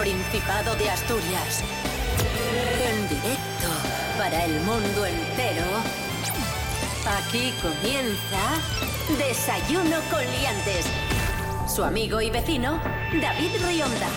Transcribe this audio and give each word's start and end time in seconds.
Principado 0.00 0.74
de 0.76 0.88
Asturias. 0.88 1.62
En 2.88 3.06
directo 3.06 3.68
para 4.16 4.46
el 4.46 4.58
mundo 4.62 5.04
entero. 5.04 5.66
Aquí 7.18 7.52
comienza 7.60 9.18
Desayuno 9.18 9.98
con 10.10 10.20
Liantes. 10.20 10.86
Su 11.68 11.84
amigo 11.84 12.18
y 12.22 12.30
vecino, 12.30 12.80
David 13.20 13.50
Rionda. 13.62 14.08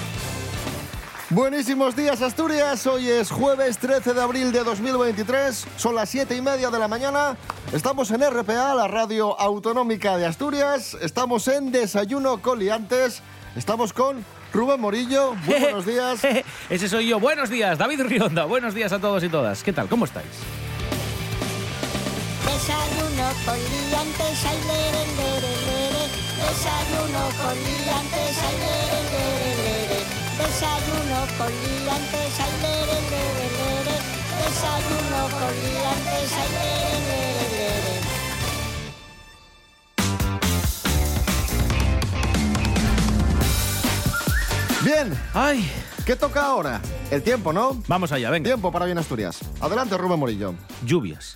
Buenísimos 1.29 1.97
días 1.97 2.21
Asturias, 2.21 2.87
hoy 2.87 3.09
es 3.09 3.29
jueves 3.29 3.77
13 3.79 4.13
de 4.13 4.21
abril 4.21 4.53
de 4.53 4.63
2023, 4.63 5.67
son 5.75 5.95
las 5.95 6.09
7 6.09 6.33
y 6.33 6.41
media 6.41 6.69
de 6.69 6.79
la 6.79 6.87
mañana, 6.87 7.35
estamos 7.73 8.11
en 8.11 8.21
RPA, 8.21 8.75
la 8.75 8.87
radio 8.87 9.37
autonómica 9.39 10.15
de 10.17 10.27
Asturias, 10.27 10.95
estamos 11.01 11.47
en 11.47 11.71
Desayuno 11.71 12.39
Coliantes, 12.41 13.23
estamos 13.55 13.93
con 13.93 14.23
Rubén 14.53 14.79
Morillo, 14.79 15.33
muy 15.33 15.59
buenos 15.59 15.85
días. 15.85 16.21
Ese 16.69 16.87
soy 16.87 17.07
yo, 17.07 17.19
buenos 17.19 17.49
días, 17.49 17.77
David 17.79 18.01
Rionda, 18.01 18.45
buenos 18.45 18.75
días 18.75 18.93
a 18.93 18.99
todos 18.99 19.23
y 19.23 19.29
todas, 19.29 19.63
¿qué 19.63 19.73
tal? 19.73 19.89
¿Cómo 19.89 20.05
estáis? 20.05 20.27
Desayuno 22.45 23.27
con 23.45 23.57
liantes, 23.57 24.45
ay, 24.45 24.59
lere, 24.69 25.03
lere, 25.17 25.53
lere. 25.65 26.05
Desayuno 26.37 27.23
con 27.41 27.55
liantes, 27.65 28.37
ay, 28.45 28.55
lere, 28.61 28.99
lere, 29.09 29.51
lere. 29.57 29.99
Desayuno 30.37 31.19
con 31.37 31.49
liantes, 31.49 32.33
ay, 32.39 32.53
lere, 32.61 32.97
lere, 33.09 33.47
lere. 33.57 33.95
Desayuno 34.37 35.21
con 35.33 35.53
liantes, 35.65 36.29
ay, 36.37 36.49
lere, 36.53 36.97
lere, 37.09 37.52
Bien, 44.93 45.11
Ay, 45.33 45.67
¿qué 46.05 46.15
toca 46.15 46.45
ahora? 46.45 46.79
El 47.09 47.23
tiempo, 47.23 47.51
¿no? 47.51 47.81
vamos 47.87 48.11
allá, 48.11 48.29
venga. 48.29 48.47
Tiempo 48.47 48.71
para 48.71 48.85
Bien 48.85 48.97
Asturias. 48.99 49.39
Adelante 49.59 49.97
Rubén 49.97 50.19
Morillo. 50.19 50.53
Lluvias. 50.85 51.35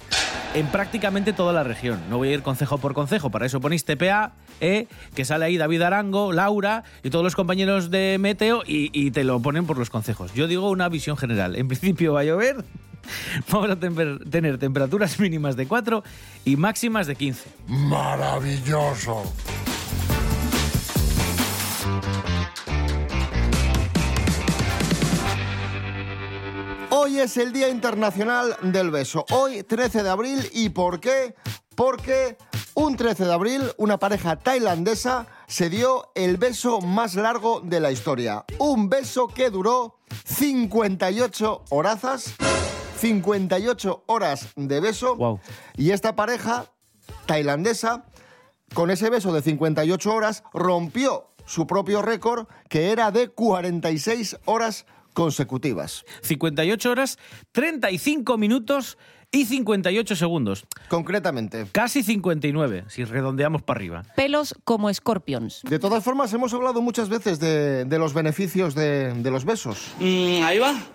En 0.53 0.67
prácticamente 0.67 1.33
toda 1.33 1.53
la 1.53 1.63
región. 1.63 1.99
No 2.09 2.17
voy 2.17 2.29
a 2.29 2.33
ir 2.33 2.43
concejo 2.43 2.77
por 2.77 2.93
concejo, 2.93 3.31
para 3.31 3.45
eso 3.47 3.59
ponéis 3.59 3.83
TPA, 3.83 4.33
eh, 4.61 4.85
que 5.15 5.25
sale 5.25 5.45
ahí 5.45 5.57
David 5.57 5.81
Arango, 5.81 6.33
Laura 6.33 6.83
y 7.03 7.09
todos 7.09 7.23
los 7.23 7.35
compañeros 7.35 7.89
de 7.89 8.17
Meteo 8.19 8.61
y, 8.65 8.91
y 8.93 9.09
te 9.11 9.23
lo 9.23 9.39
ponen 9.41 9.65
por 9.65 9.77
los 9.79 9.89
concejos. 9.89 10.33
Yo 10.35 10.47
digo 10.47 10.69
una 10.69 10.87
visión 10.89 11.17
general. 11.17 11.55
En 11.55 11.67
principio 11.67 12.13
va 12.13 12.19
a 12.21 12.23
llover, 12.25 12.57
vamos 13.51 13.71
a 13.71 13.75
temper- 13.79 14.29
tener 14.29 14.59
temperaturas 14.59 15.19
mínimas 15.19 15.55
de 15.55 15.67
4 15.67 16.03
y 16.45 16.57
máximas 16.57 17.07
de 17.07 17.15
15. 17.15 17.49
Maravilloso. 17.67 19.23
Hoy 27.07 27.21
es 27.21 27.37
el 27.37 27.53
Día 27.53 27.69
Internacional 27.69 28.57
del 28.61 28.91
Beso. 28.91 29.25
Hoy, 29.31 29.63
13 29.63 30.03
de 30.03 30.09
abril. 30.09 30.49
¿Y 30.51 30.67
por 30.67 30.99
qué? 30.99 31.35
Porque 31.73 32.37
un 32.73 32.97
13 32.97 33.23
de 33.23 33.31
abril, 33.31 33.61
una 33.77 33.97
pareja 33.97 34.35
tailandesa 34.35 35.25
se 35.47 35.69
dio 35.69 36.11
el 36.15 36.35
beso 36.35 36.81
más 36.81 37.15
largo 37.15 37.61
de 37.61 37.79
la 37.79 37.93
historia. 37.93 38.43
Un 38.59 38.89
beso 38.89 39.29
que 39.29 39.49
duró 39.49 40.01
58 40.25 41.63
horazas. 41.69 42.35
58 42.99 44.03
horas 44.07 44.49
de 44.57 44.81
beso. 44.81 45.39
Y 45.77 45.91
esta 45.91 46.13
pareja 46.13 46.65
tailandesa, 47.25 48.03
con 48.73 48.91
ese 48.91 49.09
beso 49.09 49.31
de 49.31 49.41
58 49.41 50.13
horas, 50.13 50.43
rompió 50.53 51.29
su 51.45 51.67
propio 51.67 52.01
récord, 52.01 52.47
que 52.67 52.91
era 52.91 53.11
de 53.11 53.29
46 53.29 54.39
horas 54.43 54.85
consecutivas. 55.17 56.05
58 56.21 56.91
horas, 56.91 57.17
35 57.51 58.37
minutos 58.37 58.99
y 59.31 59.45
58 59.45 60.15
segundos. 60.15 60.65
Concretamente. 60.87 61.67
Casi 61.71 62.01
59, 62.01 62.85
si 62.87 63.03
redondeamos 63.03 63.61
para 63.61 63.77
arriba. 63.77 64.03
pelos 64.15 64.55
como 64.63 64.89
escorpions. 64.89 65.61
De 65.63 65.79
todas 65.79 66.03
formas, 66.03 66.33
hemos 66.33 66.53
hablado 66.53 66.81
muchas 66.81 67.09
veces 67.09 67.39
de, 67.39 67.85
de 67.85 67.99
los 67.99 68.13
beneficios 68.13 68.73
de, 68.73 69.13
de 69.13 69.31
los 69.31 69.43
besos. 69.45 69.93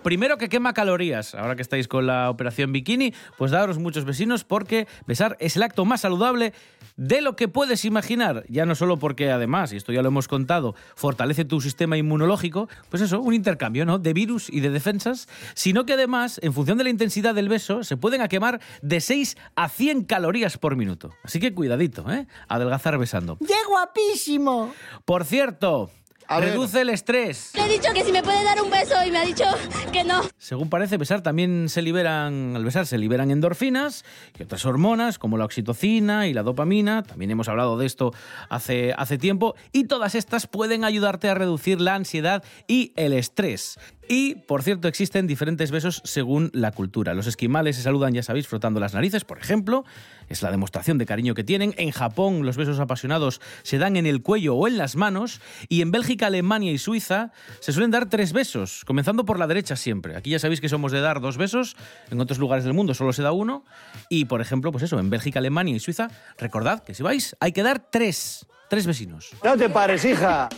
Primero 0.01 0.37
que 0.37 0.49
quema 0.49 0.73
calorías. 0.73 1.35
Ahora 1.35 1.55
que 1.55 1.61
estáis 1.61 1.87
con 1.87 2.07
la 2.07 2.29
operación 2.29 2.71
bikini, 2.71 3.13
pues 3.37 3.51
daros 3.51 3.77
muchos 3.77 4.05
vecinos 4.05 4.43
porque 4.43 4.87
besar 5.05 5.37
es 5.39 5.55
el 5.55 5.63
acto 5.63 5.85
más 5.85 6.01
saludable 6.01 6.53
de 6.95 7.21
lo 7.21 7.35
que 7.35 7.47
puedes 7.47 7.85
imaginar. 7.85 8.45
Ya 8.49 8.65
no 8.65 8.75
solo 8.75 8.97
porque 8.97 9.31
además, 9.31 9.73
y 9.73 9.77
esto 9.77 9.91
ya 9.91 10.01
lo 10.01 10.07
hemos 10.09 10.27
contado, 10.27 10.75
fortalece 10.95 11.45
tu 11.45 11.61
sistema 11.61 11.97
inmunológico, 11.97 12.67
pues 12.89 13.01
eso, 13.01 13.21
un 13.21 13.33
intercambio, 13.33 13.85
¿no? 13.85 13.99
De 13.99 14.13
virus 14.13 14.49
y 14.49 14.59
de 14.59 14.69
defensas, 14.69 15.27
sino 15.53 15.85
que 15.85 15.93
además, 15.93 16.39
en 16.43 16.53
función 16.53 16.77
de 16.77 16.83
la 16.83 16.89
intensidad 16.89 17.35
del 17.35 17.49
beso, 17.49 17.83
se 17.83 17.97
pueden 17.97 18.21
a 18.23 18.27
quemar 18.27 18.59
de 18.81 19.01
6 19.01 19.37
a 19.55 19.69
100 19.69 20.05
calorías 20.05 20.57
por 20.57 20.75
minuto. 20.75 21.11
Así 21.23 21.39
que 21.39 21.53
cuidadito, 21.53 22.11
¿eh? 22.11 22.27
Adelgazar 22.47 22.97
besando. 22.97 23.37
¡Qué 23.37 23.53
guapísimo! 23.67 24.73
Por 25.05 25.25
cierto, 25.25 25.91
A 26.27 26.39
ver. 26.39 26.49
reduce 26.49 26.81
el 26.81 26.89
estrés. 26.89 27.51
Le 27.55 27.65
he 27.65 27.69
dicho 27.69 27.93
que 27.93 28.03
si 28.03 28.11
me 28.11 28.23
puede 28.23 28.43
dar 28.43 28.61
un 28.61 28.69
beso 28.69 28.95
y 29.05 29.11
me 29.11 29.19
ha 29.19 29.25
dicho 29.25 29.45
que 29.91 30.03
no. 30.03 30.21
Según 30.37 30.69
parece, 30.69 30.97
besar 30.97 31.21
también 31.21 31.69
se 31.69 31.81
liberan, 31.81 32.55
al 32.55 32.63
besar 32.63 32.85
se 32.85 32.97
liberan 32.97 33.31
endorfinas 33.31 34.05
y 34.37 34.43
otras 34.43 34.65
hormonas 34.65 35.19
como 35.19 35.37
la 35.37 35.45
oxitocina 35.45 36.27
y 36.27 36.33
la 36.33 36.43
dopamina. 36.43 37.03
También 37.03 37.31
hemos 37.31 37.49
hablado 37.49 37.77
de 37.77 37.85
esto 37.85 38.13
hace, 38.49 38.93
hace 38.97 39.17
tiempo. 39.17 39.55
Y 39.71 39.85
todas 39.85 40.15
estas 40.15 40.47
pueden 40.47 40.83
ayudarte 40.83 41.29
a 41.29 41.35
reducir 41.35 41.81
la 41.81 41.95
ansiedad 41.95 42.43
y 42.67 42.93
el 42.95 43.13
estrés. 43.13 43.79
Y, 44.09 44.35
por 44.35 44.63
cierto, 44.63 44.87
existen 44.87 45.27
diferentes 45.27 45.71
besos 45.71 46.01
según 46.03 46.49
la 46.53 46.71
cultura. 46.71 47.13
Los 47.13 47.27
esquimales 47.27 47.77
se 47.77 47.83
saludan, 47.83 48.13
ya 48.13 48.21
sabéis, 48.21 48.47
frotando 48.47 48.79
las 48.79 48.93
narices, 48.93 49.23
por 49.23 49.37
ejemplo. 49.39 49.85
Es 50.33 50.41
la 50.41 50.49
demostración 50.49 50.97
de 50.97 51.05
cariño 51.05 51.35
que 51.35 51.43
tienen. 51.43 51.75
En 51.77 51.91
Japón, 51.91 52.43
los 52.43 52.57
besos 52.57 52.79
apasionados 52.79 53.39
se 53.61 53.77
dan 53.77 53.97
en 53.97 54.07
el 54.07 54.23
cuello 54.23 54.55
o 54.55 54.67
en 54.67 54.79
las 54.79 54.95
manos. 54.95 55.41
Y 55.69 55.83
en 55.83 55.91
Bélgica, 55.91 56.25
Alemania 56.25 56.71
y 56.71 56.79
Suiza 56.79 57.31
se 57.59 57.71
suelen 57.71 57.91
dar 57.91 58.09
tres 58.09 58.33
besos, 58.33 58.83
comenzando 58.83 59.25
por 59.25 59.37
la 59.37 59.45
derecha 59.45 59.75
siempre. 59.75 60.15
Aquí 60.15 60.31
ya 60.31 60.39
sabéis 60.39 60.59
que 60.59 60.69
somos 60.69 60.91
de 60.91 61.01
dar 61.01 61.21
dos 61.21 61.37
besos. 61.37 61.75
En 62.09 62.19
otros 62.19 62.39
lugares 62.39 62.65
del 62.65 62.73
mundo 62.73 62.95
solo 62.95 63.13
se 63.13 63.21
da 63.21 63.31
uno. 63.31 63.63
Y, 64.09 64.25
por 64.25 64.41
ejemplo, 64.41 64.71
pues 64.71 64.83
eso, 64.83 64.97
en 64.97 65.11
Bélgica, 65.11 65.37
Alemania 65.37 65.75
y 65.75 65.79
Suiza, 65.79 66.09
recordad 66.39 66.83
que 66.83 66.95
si 66.95 67.03
vais, 67.03 67.35
hay 67.39 67.51
que 67.51 67.61
dar 67.61 67.91
tres. 67.91 68.47
Tres 68.71 68.87
vecinos. 68.87 69.29
No 69.43 69.55
te 69.55 69.69
pares, 69.69 70.03
hija. 70.03 70.49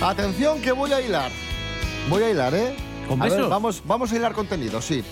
Atención 0.00 0.62
que 0.62 0.72
voy 0.72 0.92
a 0.94 1.00
hilar. 1.02 1.30
Voy 2.08 2.22
a 2.22 2.30
hilar, 2.30 2.54
¿eh? 2.54 2.74
¿Con 3.08 3.20
A 3.20 3.24
ver, 3.24 3.34
besos? 3.34 3.50
vamos, 3.50 3.82
vamos 3.86 4.12
a 4.12 4.16
hilar 4.16 4.32
contenido, 4.32 4.80
sí. 4.80 5.04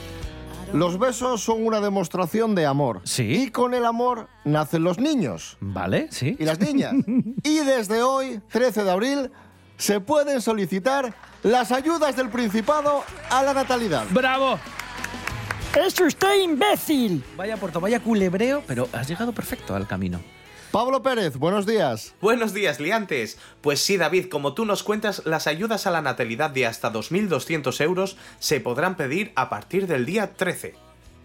Los 0.73 0.99
besos 0.99 1.43
son 1.43 1.67
una 1.67 1.81
demostración 1.81 2.55
de 2.55 2.65
amor. 2.65 3.01
Sí. 3.05 3.25
Y 3.45 3.51
con 3.51 3.75
el 3.75 3.85
amor 3.85 4.29
nacen 4.45 4.85
los 4.85 4.99
niños 4.99 5.57
¿Vale? 5.61 6.07
Sí. 6.13 6.37
y 6.39 6.45
las 6.45 6.61
niñas. 6.61 6.95
y 7.43 7.59
desde 7.59 8.03
hoy, 8.03 8.41
13 8.51 8.85
de 8.85 8.91
abril, 8.91 9.31
se 9.77 9.99
pueden 10.01 10.41
solicitar 10.41 11.13
las 11.43 11.73
ayudas 11.73 12.15
del 12.17 12.29
Principado 12.29 13.03
a 13.31 13.43
la 13.43 13.53
natalidad. 13.55 14.05
¡Bravo! 14.11 14.59
¡Es 15.75 16.01
usted 16.01 16.41
imbécil! 16.43 17.25
Vaya 17.37 17.57
puerto, 17.57 17.81
vaya 17.81 17.99
culebreo, 18.01 18.63
pero 18.67 18.89
has 18.93 19.09
llegado 19.09 19.33
perfecto 19.33 19.75
al 19.75 19.87
camino. 19.89 20.21
Pablo 20.71 21.03
Pérez, 21.03 21.37
buenos 21.37 21.67
días. 21.67 22.15
Buenos 22.21 22.55
días, 22.55 22.79
liantes. 22.79 23.39
Pues 23.61 23.81
sí, 23.81 23.97
David, 23.97 24.27
como 24.29 24.55
tú 24.55 24.65
nos 24.65 24.85
cuentas, 24.85 25.23
las 25.27 25.49
ayudas 25.49 25.89
a 25.89 25.91
la 25.91 26.01
natalidad 26.01 26.51
de 26.51 26.65
hasta 26.65 26.93
2.200 26.93 27.81
euros 27.81 28.17
se 28.39 28.61
podrán 28.61 28.97
pedir 28.97 29.33
a 29.35 29.51
partir 29.51 29.89
del 29.89 30.07
día 30.07 30.35
13. 30.35 30.77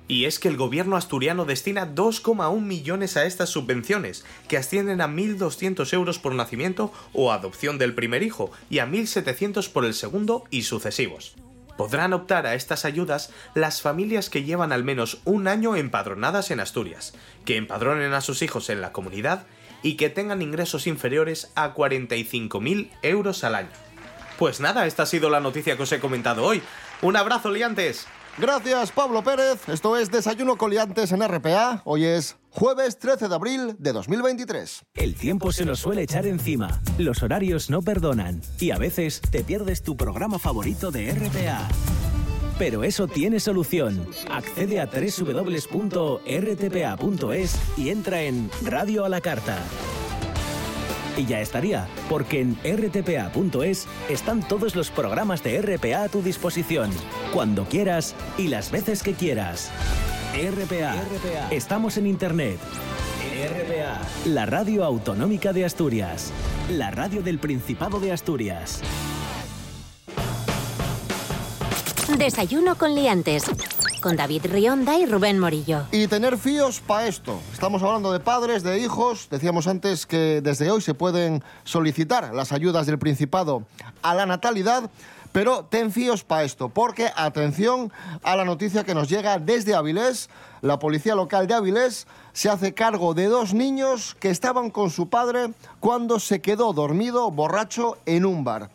Y 0.08 0.26
es 0.26 0.40
que 0.40 0.48
el 0.48 0.58
gobierno 0.58 0.96
asturiano 0.96 1.46
destina 1.46 1.94
2,1 1.94 2.60
millones 2.60 3.18
a 3.18 3.26
estas 3.26 3.50
subvenciones, 3.50 4.26
que 4.48 4.58
ascienden 4.58 5.00
a 5.00 5.08
1.200 5.08 5.94
euros 5.94 6.18
por 6.18 6.34
nacimiento 6.34 6.92
o 7.14 7.32
adopción 7.32 7.78
del 7.78 7.94
primer 7.94 8.24
hijo 8.24 8.50
y 8.72 8.80
a 8.80 8.88
1.700 8.88 9.72
por 9.72 9.86
el 9.86 9.94
segundo 9.94 10.46
y 10.50 10.64
sucesivos. 10.64 11.36
Podrán 11.78 12.14
optar 12.14 12.46
a 12.46 12.56
estas 12.56 12.86
ayudas 12.86 13.32
las 13.54 13.82
familias 13.82 14.30
que 14.30 14.44
llevan 14.44 14.72
al 14.72 14.84
menos 14.84 15.20
un 15.26 15.48
año 15.48 15.76
empadronadas 15.76 16.52
en 16.52 16.60
Asturias, 16.60 17.14
que 17.46 17.58
empadronen 17.58 18.14
a 18.14 18.22
sus 18.22 18.42
hijos 18.42 18.70
en 18.70 18.82
la 18.82 18.92
comunidad 18.92 19.46
y 19.84 19.98
que 19.98 20.10
tengan 20.10 20.42
ingresos 20.42 20.88
inferiores 20.88 21.52
a 21.56 21.76
45.000 21.76 22.90
euros 23.02 23.44
al 23.44 23.56
año. 23.56 23.70
Pues 24.38 24.60
nada, 24.60 24.86
esta 24.86 25.04
ha 25.04 25.06
sido 25.06 25.30
la 25.30 25.40
noticia 25.40 25.78
que 25.78 25.84
os 25.84 25.92
he 25.92 26.00
comentado 26.00 26.44
hoy. 26.44 26.62
Un 27.02 27.16
abrazo, 27.16 27.52
liantes. 27.52 28.08
Gracias, 28.38 28.92
Pablo 28.92 29.24
Pérez. 29.24 29.70
Esto 29.70 29.96
es 29.96 30.12
Desayuno 30.12 30.58
Coliantes 30.58 31.14
en 31.14 31.26
RPA. 31.26 31.82
Hoy 31.86 32.04
es 32.04 32.36
jueves 32.50 33.00
13 33.00 33.30
de 33.30 33.36
abril 33.36 33.76
de 33.80 33.94
2023. 33.94 34.84
El 34.94 35.16
tiempo 35.16 35.54
se 35.54 35.64
nos 35.64 35.80
suele 35.80 36.02
echar 36.02 36.28
encima, 36.28 36.82
los 36.98 37.24
horarios 37.24 37.70
no 37.70 37.82
perdonan 37.82 38.42
y 38.60 38.72
a 38.72 38.78
veces 38.78 39.22
te 39.22 39.42
pierdes 39.44 39.84
tu 39.84 39.96
programa 39.96 40.38
favorito 40.38 40.92
de 40.92 41.14
RPA. 41.14 41.66
Pero 42.60 42.84
eso 42.84 43.08
tiene 43.08 43.40
solución. 43.40 44.06
Accede 44.30 44.82
a 44.82 44.88
www.rtpa.es 44.88 45.60
y 47.78 47.90
entra 47.90 48.22
en 48.22 48.50
Radio 48.64 49.06
a 49.06 49.10
la 49.10 49.22
Carta. 49.22 49.60
Y 51.18 51.26
ya 51.26 51.40
estaría, 51.40 51.88
porque 52.10 52.42
en 52.42 52.58
rtpa.es 52.64 53.88
están 54.10 54.46
todos 54.46 54.76
los 54.76 54.90
programas 54.90 55.44
de 55.44 55.62
RPA 55.62 56.04
a 56.04 56.10
tu 56.10 56.22
disposición, 56.22 56.92
cuando 57.34 57.66
quieras 57.66 58.16
y 58.38 58.50
las 58.50 58.72
veces 58.72 59.02
que 59.02 59.14
quieras. 59.14 59.72
RPA. 60.34 60.96
Estamos 61.52 61.98
en 61.98 62.08
Internet. 62.08 62.60
RPA. 63.36 64.02
La 64.26 64.46
radio 64.46 64.84
autonómica 64.84 65.54
de 65.54 65.64
Asturias. 65.64 66.34
La 66.70 66.92
radio 66.92 67.22
del 67.22 67.40
Principado 67.40 68.00
de 68.02 68.12
Asturias. 68.12 68.82
Desayuno 72.18 72.78
con 72.78 72.96
liantes. 72.96 73.44
Con 74.06 74.18
David 74.18 74.46
Rionda 74.52 75.00
y 75.00 75.08
Rubén 75.08 75.40
Morillo. 75.40 75.88
Y 75.92 76.06
tener 76.06 76.38
fíos 76.38 76.80
para 76.80 77.08
esto. 77.08 77.40
Estamos 77.52 77.82
hablando 77.82 78.12
de 78.12 78.20
padres, 78.20 78.62
de 78.62 78.78
hijos. 78.78 79.28
Decíamos 79.32 79.66
antes 79.66 80.06
que 80.06 80.42
desde 80.44 80.70
hoy 80.70 80.82
se 80.82 80.94
pueden 80.94 81.44
solicitar 81.64 82.32
las 82.32 82.52
ayudas 82.52 82.86
del 82.86 83.00
Principado 83.00 83.64
a 84.04 84.14
la 84.14 84.28
natalidad. 84.28 84.92
Pero 85.32 85.66
ten 85.66 85.92
fíos 85.92 86.24
para 86.24 86.44
esto, 86.44 86.70
porque 86.70 87.10
atención 87.16 87.92
a 88.22 88.36
la 88.36 88.46
noticia 88.46 88.84
que 88.84 88.94
nos 88.94 89.10
llega 89.10 89.40
desde 89.40 89.74
Avilés. 89.74 90.30
La 90.62 90.78
policía 90.78 91.16
local 91.16 91.48
de 91.48 91.56
Avilés 91.56 92.06
se 92.32 92.48
hace 92.48 92.76
cargo 92.76 93.16
de 93.16 93.26
dos 93.26 93.56
niños 93.56 94.16
que 94.20 94.30
estaban 94.30 94.70
con 94.70 94.92
su 94.92 95.10
padre 95.10 95.50
cuando 95.80 96.20
se 96.20 96.42
quedó 96.42 96.74
dormido, 96.74 97.32
borracho, 97.32 97.98
en 98.06 98.28
un 98.28 98.44
bar. 98.44 98.70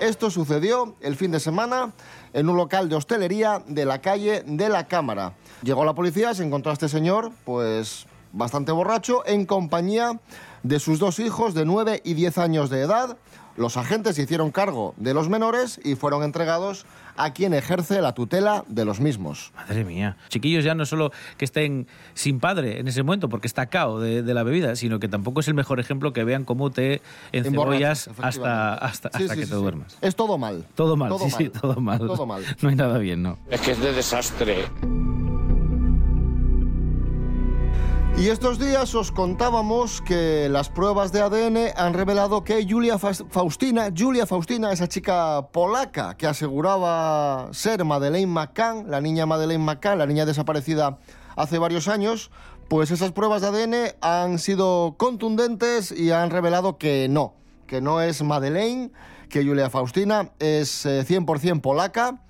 Esto 0.00 0.30
sucedió 0.30 0.96
el 1.00 1.16
fin 1.16 1.30
de 1.30 1.40
semana 1.40 1.92
en 2.32 2.48
un 2.48 2.56
local 2.56 2.88
de 2.88 2.96
hostelería 2.96 3.62
de 3.66 3.84
la 3.84 4.00
calle 4.00 4.42
de 4.46 4.68
la 4.68 4.86
Cámara. 4.86 5.34
Llegó 5.62 5.84
la 5.84 5.94
policía, 5.94 6.34
se 6.34 6.44
encontró 6.44 6.70
a 6.70 6.74
este 6.74 6.88
señor, 6.88 7.32
pues 7.44 8.06
bastante 8.32 8.72
borracho, 8.72 9.26
en 9.26 9.46
compañía 9.46 10.20
de 10.62 10.80
sus 10.80 10.98
dos 10.98 11.20
hijos 11.20 11.54
de 11.54 11.64
9 11.64 12.02
y 12.04 12.14
10 12.14 12.38
años 12.38 12.70
de 12.70 12.82
edad. 12.82 13.16
Los 13.56 13.76
agentes 13.76 14.16
se 14.16 14.22
hicieron 14.22 14.50
cargo 14.50 14.94
de 14.96 15.14
los 15.14 15.28
menores 15.28 15.80
y 15.84 15.94
fueron 15.94 16.22
entregados 16.22 16.86
a 17.16 17.32
quien 17.32 17.54
ejerce 17.54 18.00
la 18.00 18.12
tutela 18.14 18.64
de 18.68 18.84
los 18.84 19.00
mismos. 19.00 19.52
Madre 19.54 19.84
mía. 19.84 20.16
Chiquillos 20.28 20.64
ya 20.64 20.74
no 20.74 20.86
solo 20.86 21.12
que 21.36 21.44
estén 21.44 21.86
sin 22.14 22.40
padre 22.40 22.80
en 22.80 22.88
ese 22.88 23.02
momento 23.02 23.28
porque 23.28 23.46
está 23.46 23.66
cao 23.66 24.00
de, 24.00 24.22
de 24.22 24.34
la 24.34 24.42
bebida, 24.42 24.76
sino 24.76 24.98
que 24.98 25.08
tampoco 25.08 25.40
es 25.40 25.48
el 25.48 25.54
mejor 25.54 25.80
ejemplo 25.80 26.12
que 26.12 26.24
vean 26.24 26.44
cómo 26.44 26.70
te 26.70 27.00
encebollas 27.32 28.08
hasta, 28.20 28.74
hasta, 28.74 29.10
Sí, 29.10 29.24
hasta 29.24 29.34
sí, 29.34 29.40
que 29.40 29.46
sí, 29.46 29.50
te 29.50 29.56
sí. 29.56 29.62
duermas. 29.62 29.96
Es 30.00 30.16
todo 30.16 30.38
mal. 30.38 30.66
Todo 30.74 30.96
mal, 30.96 31.08
Todo 31.08 31.24
sí, 31.26 31.30
sí, 31.30 31.48
todo 31.48 31.80
mal. 31.80 31.98
Todo 31.98 32.26
mal. 32.26 32.42
No 32.62 32.68
hay 32.68 32.76
nada 32.76 32.98
bien, 32.98 33.22
¿no? 33.22 33.38
Es 33.50 33.60
que 33.60 33.72
es 33.72 33.80
de 33.80 33.92
desastre. 33.92 34.64
Y 38.16 38.28
estos 38.28 38.60
días 38.60 38.94
os 38.94 39.10
contábamos 39.10 40.00
que 40.00 40.48
las 40.48 40.68
pruebas 40.68 41.10
de 41.10 41.20
ADN 41.20 41.72
han 41.76 41.94
revelado 41.94 42.44
que 42.44 42.64
Julia 42.66 42.96
Faustina, 42.96 43.88
Julia 43.94 44.24
Faustina, 44.24 44.70
esa 44.72 44.88
chica 44.88 45.48
polaca 45.50 46.16
que 46.16 46.28
aseguraba 46.28 47.48
ser 47.52 47.84
Madeleine 47.84 48.30
McCann, 48.30 48.88
la 48.88 49.00
niña 49.00 49.26
Madeleine 49.26 49.64
McCann, 49.64 49.98
la 49.98 50.06
niña 50.06 50.26
desaparecida 50.26 50.98
hace 51.34 51.58
varios 51.58 51.88
años, 51.88 52.30
pues 52.68 52.92
esas 52.92 53.10
pruebas 53.10 53.42
de 53.42 53.48
ADN 53.48 53.74
han 54.00 54.38
sido 54.38 54.94
contundentes 54.96 55.90
y 55.90 56.12
han 56.12 56.30
revelado 56.30 56.78
que 56.78 57.08
no, 57.10 57.34
que 57.66 57.80
no 57.80 58.00
es 58.00 58.22
Madeleine, 58.22 58.92
que 59.28 59.44
Julia 59.44 59.70
Faustina 59.70 60.30
es 60.38 60.86
eh, 60.86 61.04
100% 61.04 61.60
polaca. 61.60 62.20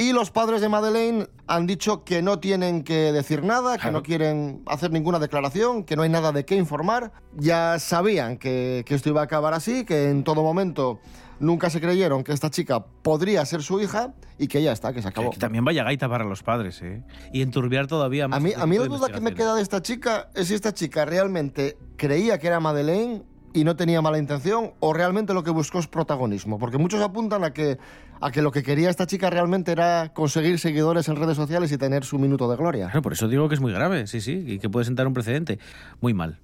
Y 0.00 0.14
los 0.14 0.30
padres 0.30 0.62
de 0.62 0.70
Madeleine 0.70 1.26
han 1.46 1.66
dicho 1.66 2.04
que 2.04 2.22
no 2.22 2.38
tienen 2.38 2.84
que 2.84 3.12
decir 3.12 3.44
nada, 3.44 3.76
que 3.76 3.90
no 3.90 4.02
quieren 4.02 4.62
hacer 4.64 4.90
ninguna 4.90 5.18
declaración, 5.18 5.84
que 5.84 5.94
no 5.94 6.00
hay 6.00 6.08
nada 6.08 6.32
de 6.32 6.46
qué 6.46 6.56
informar. 6.56 7.12
Ya 7.36 7.78
sabían 7.78 8.38
que, 8.38 8.82
que 8.86 8.94
esto 8.94 9.10
iba 9.10 9.20
a 9.20 9.24
acabar 9.24 9.52
así, 9.52 9.84
que 9.84 10.08
en 10.08 10.24
todo 10.24 10.42
momento 10.42 11.00
nunca 11.38 11.68
se 11.68 11.82
creyeron 11.82 12.24
que 12.24 12.32
esta 12.32 12.48
chica 12.48 12.82
podría 13.02 13.44
ser 13.44 13.62
su 13.62 13.78
hija 13.78 14.14
y 14.38 14.48
que 14.48 14.62
ya 14.62 14.72
está, 14.72 14.94
que 14.94 15.02
se 15.02 15.08
acabó. 15.08 15.32
Que 15.32 15.38
también 15.38 15.66
vaya 15.66 15.84
gaita 15.84 16.08
para 16.08 16.24
los 16.24 16.42
padres, 16.42 16.80
¿eh? 16.80 17.02
Y 17.30 17.42
enturbiar 17.42 17.86
todavía 17.86 18.26
más. 18.26 18.38
A 18.38 18.40
mí, 18.40 18.50
este 18.50 18.62
a 18.62 18.66
mí 18.66 18.78
la 18.78 18.86
duda 18.86 19.08
que 19.10 19.20
me 19.20 19.34
queda 19.34 19.54
de 19.54 19.60
esta 19.60 19.82
chica 19.82 20.30
es 20.34 20.48
si 20.48 20.54
esta 20.54 20.72
chica 20.72 21.04
realmente 21.04 21.76
creía 21.98 22.38
que 22.38 22.46
era 22.46 22.58
Madeleine 22.58 23.22
y 23.52 23.64
no 23.64 23.76
tenía 23.76 24.00
mala 24.00 24.18
intención 24.18 24.72
o 24.80 24.92
realmente 24.92 25.34
lo 25.34 25.42
que 25.42 25.50
buscó 25.50 25.78
es 25.78 25.86
protagonismo. 25.86 26.58
Porque 26.58 26.78
muchos 26.78 27.00
apuntan 27.02 27.44
a 27.44 27.52
que, 27.52 27.78
a 28.20 28.30
que 28.30 28.42
lo 28.42 28.52
que 28.52 28.62
quería 28.62 28.90
esta 28.90 29.06
chica 29.06 29.30
realmente 29.30 29.72
era 29.72 30.12
conseguir 30.12 30.58
seguidores 30.58 31.08
en 31.08 31.16
redes 31.16 31.36
sociales 31.36 31.72
y 31.72 31.78
tener 31.78 32.04
su 32.04 32.18
minuto 32.18 32.50
de 32.50 32.56
gloria. 32.56 32.86
Claro, 32.86 33.02
por 33.02 33.12
eso 33.12 33.28
digo 33.28 33.48
que 33.48 33.54
es 33.54 33.60
muy 33.60 33.72
grave, 33.72 34.06
sí, 34.06 34.20
sí, 34.20 34.44
y 34.46 34.58
que 34.58 34.68
puede 34.68 34.84
sentar 34.84 35.06
un 35.06 35.14
precedente. 35.14 35.58
Muy 36.00 36.14
mal, 36.14 36.38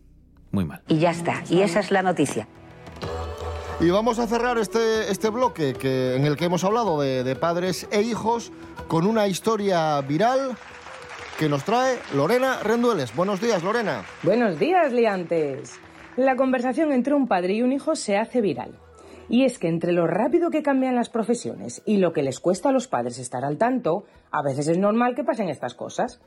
muy 0.50 0.64
mal. 0.64 0.82
Y 0.88 0.98
ya 0.98 1.10
está. 1.10 1.42
Y 1.48 1.60
esa 1.60 1.80
es 1.80 1.90
la 1.90 2.02
noticia. 2.02 2.48
Y 3.78 3.90
vamos 3.90 4.18
a 4.18 4.26
cerrar 4.26 4.56
este, 4.56 5.10
este 5.10 5.28
bloque 5.28 5.74
que, 5.74 6.16
en 6.16 6.24
el 6.24 6.36
que 6.36 6.46
hemos 6.46 6.64
hablado 6.64 7.00
de, 7.00 7.24
de 7.24 7.36
padres 7.36 7.86
e 7.90 8.00
hijos 8.00 8.50
con 8.88 9.06
una 9.06 9.28
historia 9.28 10.00
viral 10.00 10.56
que 11.38 11.50
nos 11.50 11.64
trae 11.64 11.98
Lorena 12.14 12.60
Rendueles. 12.62 13.14
Buenos 13.14 13.40
días, 13.40 13.62
Lorena. 13.62 14.02
Buenos 14.22 14.58
días, 14.58 14.92
liantes. 14.92 15.78
La 16.16 16.34
conversación 16.34 16.92
entre 16.92 17.12
un 17.12 17.28
padre 17.28 17.52
y 17.52 17.62
un 17.62 17.72
hijo 17.72 17.94
se 17.94 18.16
hace 18.16 18.40
viral. 18.40 18.78
Y 19.28 19.44
es 19.44 19.58
que 19.58 19.68
entre 19.68 19.92
lo 19.92 20.06
rápido 20.06 20.48
que 20.48 20.62
cambian 20.62 20.94
las 20.94 21.10
profesiones 21.10 21.82
y 21.84 21.98
lo 21.98 22.14
que 22.14 22.22
les 22.22 22.40
cuesta 22.40 22.70
a 22.70 22.72
los 22.72 22.88
padres 22.88 23.18
estar 23.18 23.44
al 23.44 23.58
tanto, 23.58 24.04
a 24.30 24.42
veces 24.42 24.68
es 24.68 24.78
normal 24.78 25.14
que 25.14 25.24
pasen 25.24 25.50
estas 25.50 25.74
cosas. 25.74 26.22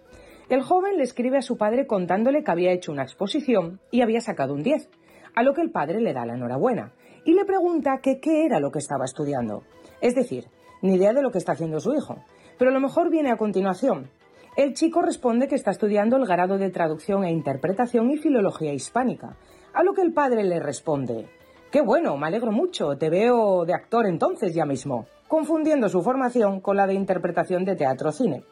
El 0.48 0.62
joven 0.62 0.98
le 0.98 1.04
escribe 1.04 1.40
a 1.40 1.42
su 1.42 1.58
padre 1.58 1.88
contándole 1.88 2.44
que 2.44 2.52
había 2.52 2.72
hecho 2.72 2.92
una 2.92 3.02
exposición 3.02 3.80
y 3.90 4.02
había 4.02 4.22
sacado 4.22 4.54
un 4.54 4.62
10, 4.62 4.90
a 5.34 5.42
lo 5.42 5.56
que 5.56 5.62
el 5.62 5.72
padre 5.72 6.02
le 6.02 6.14
da 6.14 6.24
la 6.24 6.36
enhorabuena 6.36 6.94
y 7.26 7.34
le 7.34 7.46
pregunta 7.46 7.98
que 8.00 8.20
qué 8.20 8.46
era 8.46 8.60
lo 8.60 8.70
que 8.70 8.80
estaba 8.80 9.06
estudiando. 9.06 9.64
Es 10.02 10.14
decir, 10.14 10.50
ni 10.84 10.98
idea 10.98 11.14
de 11.14 11.24
lo 11.24 11.32
que 11.32 11.40
está 11.40 11.54
haciendo 11.54 11.80
su 11.80 11.96
hijo. 11.96 12.24
Pero 12.60 12.70
lo 12.70 12.80
mejor 12.80 13.10
viene 13.10 13.32
a 13.32 13.38
continuación. 13.38 14.12
El 14.56 14.76
chico 14.76 15.02
responde 15.02 15.48
que 15.48 15.56
está 15.56 15.72
estudiando 15.72 16.18
el 16.18 16.28
grado 16.28 16.60
de 16.60 16.70
traducción 16.70 17.24
e 17.24 17.32
interpretación 17.32 18.12
y 18.12 18.18
filología 18.18 18.74
hispánica, 18.74 19.38
a 19.74 19.84
lo 19.84 19.94
que 19.94 20.02
el 20.02 20.14
padre 20.14 20.44
le 20.44 20.60
responde, 20.60 21.28
Qué 21.72 21.82
bueno, 21.82 22.18
me 22.18 22.26
alegro 22.26 22.52
mucho, 22.52 22.98
te 22.98 23.12
veo 23.12 23.64
de 23.64 23.76
actor 23.76 24.08
entonces 24.08 24.56
ya 24.56 24.66
mismo, 24.66 25.06
confundiendo 25.28 25.88
su 25.88 26.02
formación 26.02 26.62
con 26.62 26.76
la 26.76 26.88
de 26.88 26.96
interpretación 26.96 27.64
de 27.64 27.76
teatro-cine. 27.76 28.44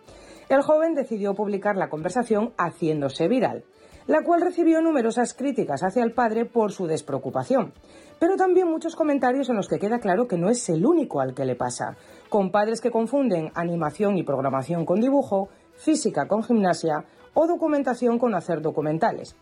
El 0.49 0.61
joven 0.61 0.93
decidió 0.93 1.33
publicar 1.33 1.75
la 1.77 1.89
conversación 1.89 2.53
haciéndose 2.59 3.27
viral, 3.27 3.63
la 4.05 4.23
cual 4.23 4.41
recibió 4.41 4.81
numerosas 4.81 5.33
críticas 5.33 5.81
hacia 5.81 6.03
el 6.03 6.13
padre 6.13 6.45
por 6.45 6.71
su 6.71 6.85
despreocupación, 6.85 7.73
pero 8.19 8.35
también 8.37 8.69
muchos 8.69 8.95
comentarios 8.95 9.49
en 9.49 9.55
los 9.55 9.67
que 9.67 9.79
queda 9.79 9.97
claro 9.97 10.27
que 10.27 10.37
no 10.37 10.49
es 10.49 10.69
el 10.69 10.85
único 10.85 11.19
al 11.19 11.33
que 11.33 11.45
le 11.45 11.55
pasa, 11.55 11.97
con 12.29 12.51
padres 12.51 12.81
que 12.81 12.91
confunden 12.91 13.51
animación 13.55 14.15
y 14.15 14.21
programación 14.21 14.85
con 14.85 15.01
dibujo, 15.01 15.49
física 15.75 16.27
con 16.27 16.43
gimnasia 16.43 17.03
o 17.33 17.47
documentación 17.47 18.19
con 18.19 18.35
hacer 18.35 18.61
documentales. 18.61 19.35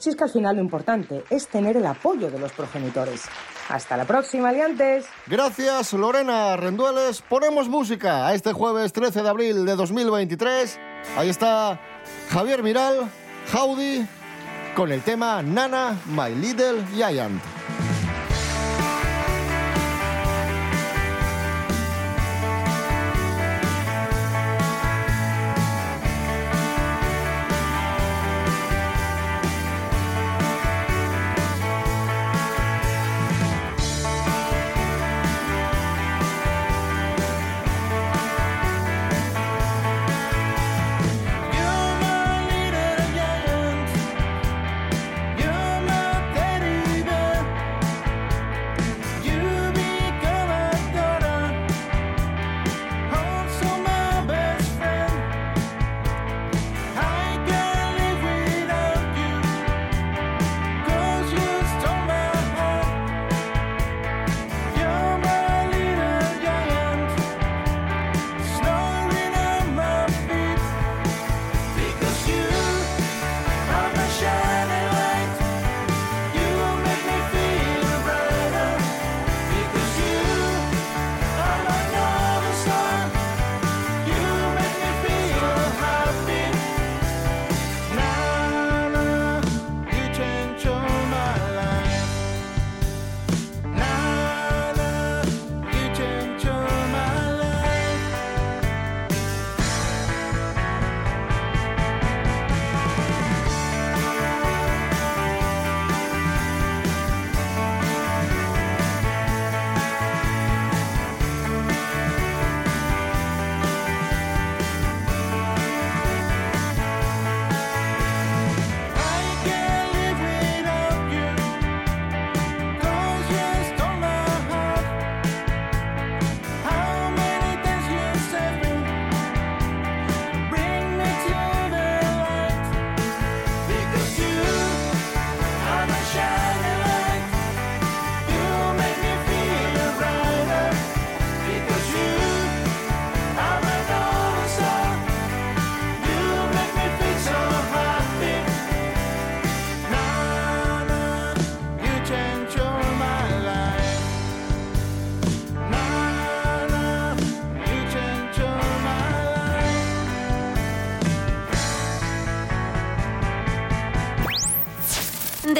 Si 0.00 0.08
es 0.08 0.16
que 0.16 0.24
al 0.24 0.30
final 0.30 0.56
lo 0.56 0.62
importante 0.62 1.24
es 1.28 1.46
tener 1.46 1.76
el 1.76 1.84
apoyo 1.84 2.30
de 2.30 2.38
los 2.38 2.52
progenitores. 2.52 3.24
Hasta 3.68 3.98
la 3.98 4.06
próxima, 4.06 4.48
aliantes. 4.48 5.04
Gracias, 5.26 5.92
Lorena 5.92 6.56
Rendueles. 6.56 7.20
Ponemos 7.20 7.68
música 7.68 8.26
a 8.26 8.32
este 8.32 8.54
jueves 8.54 8.94
13 8.94 9.22
de 9.22 9.28
abril 9.28 9.66
de 9.66 9.76
2023. 9.76 10.80
Ahí 11.18 11.28
está 11.28 11.78
Javier 12.30 12.62
Miral, 12.62 13.10
Howdy, 13.52 14.06
con 14.74 14.90
el 14.90 15.02
tema 15.02 15.42
Nana, 15.42 16.00
My 16.06 16.34
Little 16.34 16.82
Giant. 16.94 17.59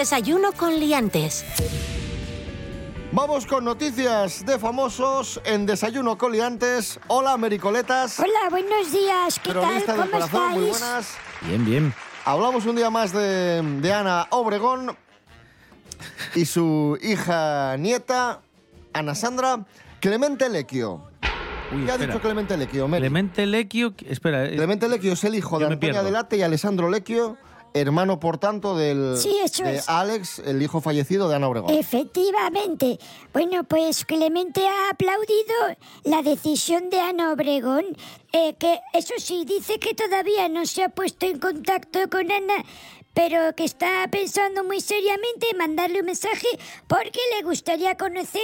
Desayuno 0.01 0.53
con 0.53 0.81
liantes. 0.81 1.45
Vamos 3.13 3.45
con 3.45 3.67
noticias 3.67 4.47
de 4.47 4.59
famosos 4.59 5.39
en 5.45 5.67
Desayuno 5.67 6.17
Coliantes. 6.17 6.99
Hola, 7.09 7.37
Mericoletas. 7.37 8.19
Hola, 8.19 8.49
buenos 8.49 8.91
días. 8.93 9.39
¿Qué 9.45 9.51
Cronista 9.51 9.95
tal? 9.95 9.97
¿Cómo 9.99 10.11
corazón, 10.11 10.53
muy 10.53 10.71
estáis? 10.71 10.81
buenas. 10.81 11.17
Bien, 11.43 11.65
bien. 11.67 11.95
Hablamos 12.25 12.65
un 12.65 12.77
día 12.77 12.89
más 12.89 13.13
de, 13.13 13.61
de 13.83 13.93
Ana 13.93 14.27
Obregón 14.31 14.97
y 16.35 16.47
su 16.47 16.97
hija 17.03 17.77
nieta, 17.77 18.41
Ana 18.95 19.15
Sandra, 19.15 19.67
Clemente 20.01 20.49
Lequio. 20.49 21.11
Uy, 21.75 21.85
¿Qué 21.85 21.93
ha 21.93 21.99
dicho 21.99 22.21
Clemente 22.23 22.57
Lequio? 22.57 22.89
Meri? 22.89 23.03
Clemente 23.03 23.45
Lequio, 23.45 23.93
espera. 24.09 24.47
eh, 24.47 24.57
Clemente 24.57 24.89
Lequio 24.89 25.13
es 25.13 25.23
el 25.25 25.35
hijo 25.35 25.59
de 25.59 25.67
Antonia. 25.67 26.03
Delate 26.03 26.39
y 26.39 26.43
Alessandro 26.43 26.89
Lequio, 26.89 27.37
hermano, 27.75 28.19
por 28.21 28.39
tanto, 28.39 28.77
del, 28.77 29.17
Sí, 29.17 29.37
de 29.63 29.77
es. 29.77 29.89
Alex, 29.89 30.41
el 30.41 30.61
hijo 30.63 30.81
fallecido 30.81 31.29
de 31.29 31.37
Ana 31.37 31.49
Obregón. 31.49 31.73
Efectivamente. 31.75 32.99
Bueno, 33.33 33.65
pues 33.65 34.05
Clemente 34.05 34.67
ha 34.67 34.91
aplaudido 34.91 35.55
la 36.05 36.23
decisión 36.23 36.91
de 36.91 37.01
Ana 37.01 37.33
Obregón, 37.33 37.85
eh, 38.33 38.55
que 38.59 38.81
eso 38.93 39.15
sí, 39.19 39.45
dice 39.45 39.79
que 39.79 39.95
todavía 39.95 40.49
no 40.49 40.67
se 40.67 40.85
ha 40.85 40.89
puesto 40.89 41.27
en 41.27 41.39
contacto 41.39 41.99
con 42.11 42.31
Ana, 42.31 42.65
pero 43.15 43.55
que 43.57 43.65
está 43.65 44.07
pensando 44.11 44.63
muy 44.65 44.81
seriamente 44.81 45.49
en 45.51 45.59
mandarle 45.59 46.01
un 46.01 46.07
mensaje 46.07 46.47
porque 46.87 47.19
le 47.37 47.45
gustaría 47.45 47.97
conocer 47.97 48.41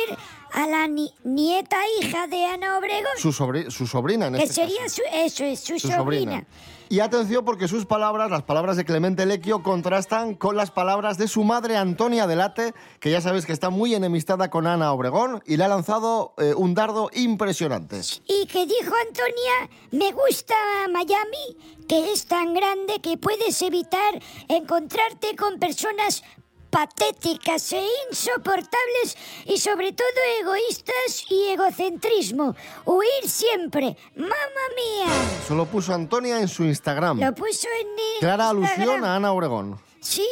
a 0.52 0.66
la 0.66 0.88
ni- 0.88 1.14
nieta 1.24 1.76
hija 2.00 2.26
de 2.26 2.44
Ana 2.46 2.78
Obregón, 2.78 3.12
Su, 3.16 3.30
sobri- 3.32 3.70
su 3.70 3.86
sobrina, 3.86 4.26
en 4.26 4.34
que 4.34 4.42
este 4.42 4.54
sería 4.54 4.82
caso. 4.82 4.96
su, 4.96 5.02
eso 5.12 5.44
es, 5.44 5.60
su, 5.60 5.78
Su 5.78 5.88
sobrina. 5.88 5.98
sobrina. 5.98 6.46
Y 6.88 7.00
atención 7.00 7.44
porque 7.44 7.66
sus 7.66 7.84
palabras, 7.84 8.30
las 8.30 8.44
palabras 8.44 8.76
de 8.76 8.84
Clemente 8.84 9.26
Lequio, 9.26 9.62
contrastan 9.62 10.34
con 10.34 10.56
las 10.56 10.70
palabras 10.70 11.18
de 11.18 11.26
su 11.26 11.42
madre 11.42 11.76
Antonia 11.76 12.28
Delate, 12.28 12.74
que 13.00 13.10
ya 13.10 13.20
sabéis 13.20 13.44
que 13.44 13.52
está 13.52 13.70
muy 13.70 13.94
enemistada 13.94 14.50
con 14.50 14.68
Ana 14.68 14.92
Obregón 14.92 15.42
y 15.46 15.56
le 15.56 15.64
ha 15.64 15.68
lanzado 15.68 16.34
eh, 16.38 16.54
un 16.54 16.74
dardo 16.74 17.10
impresionante. 17.12 18.00
Y 18.28 18.46
que 18.46 18.66
dijo 18.66 18.94
Antonia, 19.08 19.70
me 19.90 20.12
gusta 20.12 20.54
Miami, 20.92 21.56
que 21.88 22.12
es 22.12 22.26
tan 22.26 22.54
grande 22.54 23.00
que 23.00 23.16
puedes 23.16 23.60
evitar 23.62 24.22
encontrarte 24.48 25.34
con 25.34 25.58
personas 25.58 26.22
patéticas 26.70 27.72
e 27.72 27.82
insoportables 28.10 29.16
y 29.46 29.58
sobre 29.58 29.92
todo 29.92 30.06
egoístas 30.40 31.24
y 31.30 31.48
egocentrismo. 31.48 32.54
Huir 32.84 33.28
siempre. 33.28 33.96
¡Mamma 34.14 34.66
mía! 34.76 35.15
Eso 35.46 35.54
lo 35.54 35.64
puso 35.66 35.94
Antonia 35.94 36.40
en 36.40 36.48
su 36.48 36.64
Instagram. 36.64 37.20
Lo 37.20 37.32
puso 37.32 37.68
en 37.80 37.86
el 37.86 38.18
Clara 38.18 38.48
alusión 38.48 39.04
a 39.04 39.14
Ana 39.14 39.30
Obregón. 39.30 39.78
Sí, 40.00 40.26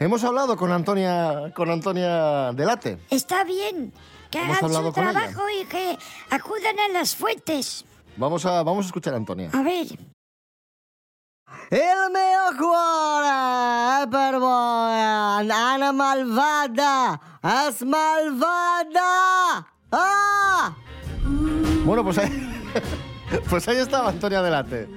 Hemos 0.00 0.24
hablado 0.24 0.56
con 0.56 0.72
Antonia, 0.72 1.52
con 1.54 1.70
Antonia 1.70 2.52
Delate. 2.52 2.98
está 3.08 3.44
bien. 3.44 3.92
Que 4.28 4.38
Hemos 4.38 4.56
hagan 4.58 4.58
su 4.58 4.76
hablado 4.76 4.92
con 4.92 5.04
ella. 5.04 5.12
trabajo 5.12 5.42
y 5.48 5.64
que 5.66 5.96
acudan 6.30 6.80
a 6.80 6.88
las 6.92 7.14
fuentes. 7.14 7.84
Vamos 8.16 8.44
a, 8.44 8.64
vamos 8.64 8.86
a 8.86 8.88
escuchar 8.88 9.14
a 9.14 9.18
Antonia. 9.18 9.50
A 9.54 9.62
ver. 9.62 9.86
Il 11.70 12.10
mio 12.12 12.58
cuore 12.58 14.02
è 14.02 14.08
per 14.08 14.38
voi, 14.40 15.00
Anna 15.48 15.92
malvada, 15.92 17.20
es 17.68 17.82
malvada. 17.82 19.64
¡Ah! 19.92 20.74
Bueno, 21.84 22.02
pues 22.02 22.18
ahí, 22.18 22.30
pues 23.50 23.68
ahí 23.68 23.76
estaba 23.78 24.08
Antonia 24.10 24.42
Delate. 24.42 24.88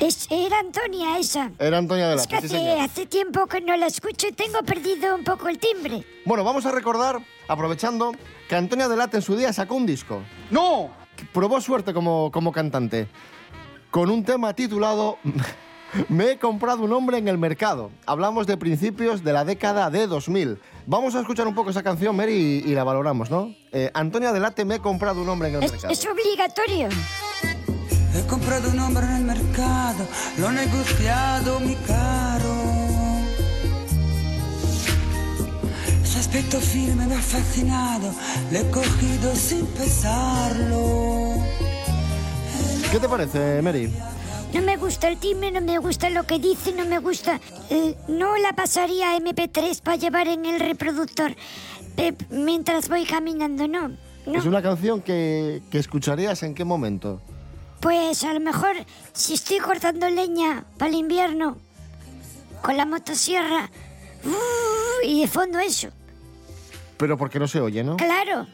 Es, 0.00 0.26
era 0.30 0.58
Antonia 0.60 1.18
esa. 1.18 1.50
Era 1.58 1.78
Antonia 1.78 2.12
Es 2.14 2.26
que 2.26 2.36
Delate, 2.36 2.48
sí, 2.48 2.54
hace, 2.56 2.64
señor. 2.70 2.80
hace 2.80 3.06
tiempo 3.06 3.46
que 3.46 3.60
no 3.60 3.76
la 3.76 3.86
escucho 3.86 4.28
y 4.28 4.32
tengo 4.32 4.62
perdido 4.62 5.14
un 5.14 5.24
poco 5.24 5.48
el 5.48 5.58
timbre. 5.58 6.04
Bueno, 6.24 6.44
vamos 6.44 6.66
a 6.66 6.70
recordar, 6.72 7.18
aprovechando, 7.48 8.12
que 8.48 8.56
Antonia 8.56 8.88
Delate 8.88 9.16
en 9.16 9.22
su 9.22 9.36
día 9.36 9.52
sacó 9.52 9.74
un 9.74 9.86
disco. 9.86 10.22
¡No! 10.50 10.90
Probó 11.32 11.60
suerte 11.60 11.92
como, 11.92 12.30
como 12.30 12.52
cantante. 12.52 13.08
Con 13.90 14.10
un 14.10 14.22
tema 14.24 14.52
titulado 14.54 15.18
Me 16.10 16.32
he 16.32 16.38
comprado 16.38 16.82
un 16.84 16.92
hombre 16.92 17.16
en 17.16 17.28
el 17.28 17.38
mercado. 17.38 17.90
Hablamos 18.04 18.46
de 18.46 18.58
principios 18.58 19.24
de 19.24 19.32
la 19.32 19.46
década 19.46 19.88
de 19.88 20.06
2000. 20.06 20.60
Vamos 20.84 21.14
a 21.14 21.20
escuchar 21.20 21.46
un 21.46 21.54
poco 21.54 21.70
esa 21.70 21.82
canción, 21.82 22.14
Mary, 22.14 22.62
y, 22.64 22.70
y 22.70 22.74
la 22.74 22.84
valoramos, 22.84 23.30
¿no? 23.30 23.54
Eh, 23.72 23.90
Antonia 23.94 24.30
Delate, 24.32 24.66
me 24.66 24.74
he 24.76 24.78
comprado 24.80 25.22
un 25.22 25.28
hombre 25.30 25.48
en 25.48 25.54
el 25.56 25.62
Es, 25.62 25.72
mercado. 25.72 25.90
es 25.92 26.06
obligatorio. 26.06 26.88
He 28.18 28.26
comprado 28.26 28.70
un 28.70 28.78
hombre 28.80 29.06
en 29.06 29.12
el 29.12 29.24
mercado, 29.24 30.04
lo 30.38 30.50
he 30.50 30.52
negociado 30.52 31.60
mi 31.60 31.76
caro. 31.76 32.54
Su 36.04 36.18
aspecto 36.18 36.60
firme 36.60 37.06
me 37.06 37.14
ha 37.14 37.22
fascinado, 37.22 38.12
le 38.50 38.60
he 38.60 38.70
cogido 38.70 39.34
sin 39.36 39.64
pesarlo. 39.66 41.34
¿Qué 42.90 42.98
te 42.98 43.08
parece, 43.08 43.62
Mary? 43.62 43.94
No 44.52 44.62
me 44.62 44.76
gusta 44.76 45.08
el 45.08 45.18
timbre, 45.18 45.52
no 45.52 45.60
me 45.60 45.78
gusta 45.78 46.10
lo 46.10 46.24
que 46.24 46.40
dice, 46.40 46.72
no 46.72 46.86
me 46.86 46.98
gusta... 46.98 47.40
eh, 47.70 47.94
no 48.08 48.36
la 48.38 48.52
pasaría 48.54 49.12
a 49.12 49.18
MP3 49.18 49.80
para 49.80 49.96
llevar 49.96 50.26
en 50.26 50.44
el 50.44 50.58
reproductor 50.58 51.36
eh, 51.96 52.14
mientras 52.30 52.88
voy 52.88 53.04
caminando, 53.04 53.68
no. 53.68 53.90
No. 54.26 54.38
Es 54.38 54.44
una 54.44 54.60
canción 54.60 55.02
que, 55.02 55.62
que 55.70 55.78
escucharías 55.78 56.42
en 56.42 56.54
qué 56.54 56.64
momento. 56.64 57.20
Pues 57.80 58.24
a 58.24 58.32
lo 58.34 58.40
mejor 58.40 58.76
si 59.12 59.34
estoy 59.34 59.58
cortando 59.58 60.08
leña 60.08 60.64
para 60.78 60.90
el 60.90 60.96
invierno 60.96 61.56
con 62.62 62.76
la 62.76 62.84
motosierra 62.84 63.70
uh, 64.24 65.06
y 65.06 65.20
de 65.22 65.28
fondo 65.28 65.58
eso. 65.60 65.88
Pero 66.96 67.16
porque 67.16 67.38
no 67.38 67.46
se 67.46 67.60
oye, 67.60 67.84
¿no? 67.84 67.96
Claro. 67.96 68.46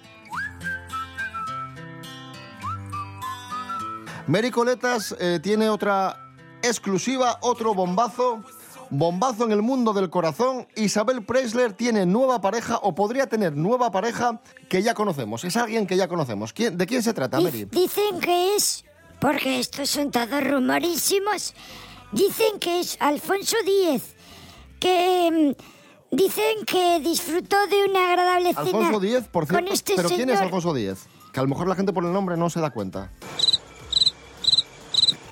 Mary 4.27 4.51
Coletas 4.51 5.15
eh, 5.19 5.39
tiene 5.43 5.69
otra 5.69 6.19
exclusiva, 6.63 7.39
otro 7.43 7.75
bombazo. 7.75 8.43
Bombazo 8.91 9.45
en 9.45 9.53
el 9.53 9.63
mundo 9.63 9.93
del 9.95 10.09
corazón. 10.11 10.67
Isabel 10.77 11.25
Preisler 11.25 11.73
tiene 11.73 12.05
nueva 12.07 12.41
pareja 12.41 12.79
o 12.83 12.95
podría 12.95 13.27
tener 13.27 13.57
nueva 13.57 13.91
pareja 13.91 14.41
que 14.69 14.83
ya 14.83 14.95
conocemos. 14.95 15.43
Es 15.45 15.57
alguien 15.57 15.87
que 15.87 15.97
ya 15.97 16.07
conocemos. 16.07 16.53
¿Quién- 16.53 16.77
¿De 16.77 16.87
quién 16.87 17.03
se 17.03 17.13
trata, 17.15 17.41
Mary? 17.41 17.65
Dicen 17.71 18.21
que 18.21 18.55
es, 18.55 18.85
porque 19.25 19.59
estos 19.59 19.89
son 19.89 20.11
todos 20.11 20.45
rumorísimos, 20.45 21.55
dicen 22.13 22.59
que 22.61 22.81
es 22.81 22.99
Alfonso 23.01 23.57
Díez, 23.65 24.15
que 24.79 25.31
mm, 25.33 26.15
dicen 26.15 26.67
que 26.67 27.01
disfrutó 27.01 27.57
de 27.69 27.85
una 27.89 28.11
agradable 28.11 28.51
cena 28.51 28.61
Alfonso 28.61 29.01
Díez, 29.01 29.27
por 29.29 29.47
cierto. 29.47 29.65
con 29.65 29.73
este 29.73 29.95
¿Pero 29.97 30.11
quién 30.11 30.29
es. 30.29 30.39
Alfonso 30.39 30.75
Díez? 30.75 31.07
Que 31.33 31.41
a 31.41 31.43
lo 31.43 31.49
mejor 31.49 31.69
la 31.69 31.75
gente 31.75 31.95
por 31.95 32.05
el 32.05 32.13
nombre 32.13 32.37
no 32.37 32.51
se 32.51 32.61
da 32.61 32.69
cuenta. 32.69 33.13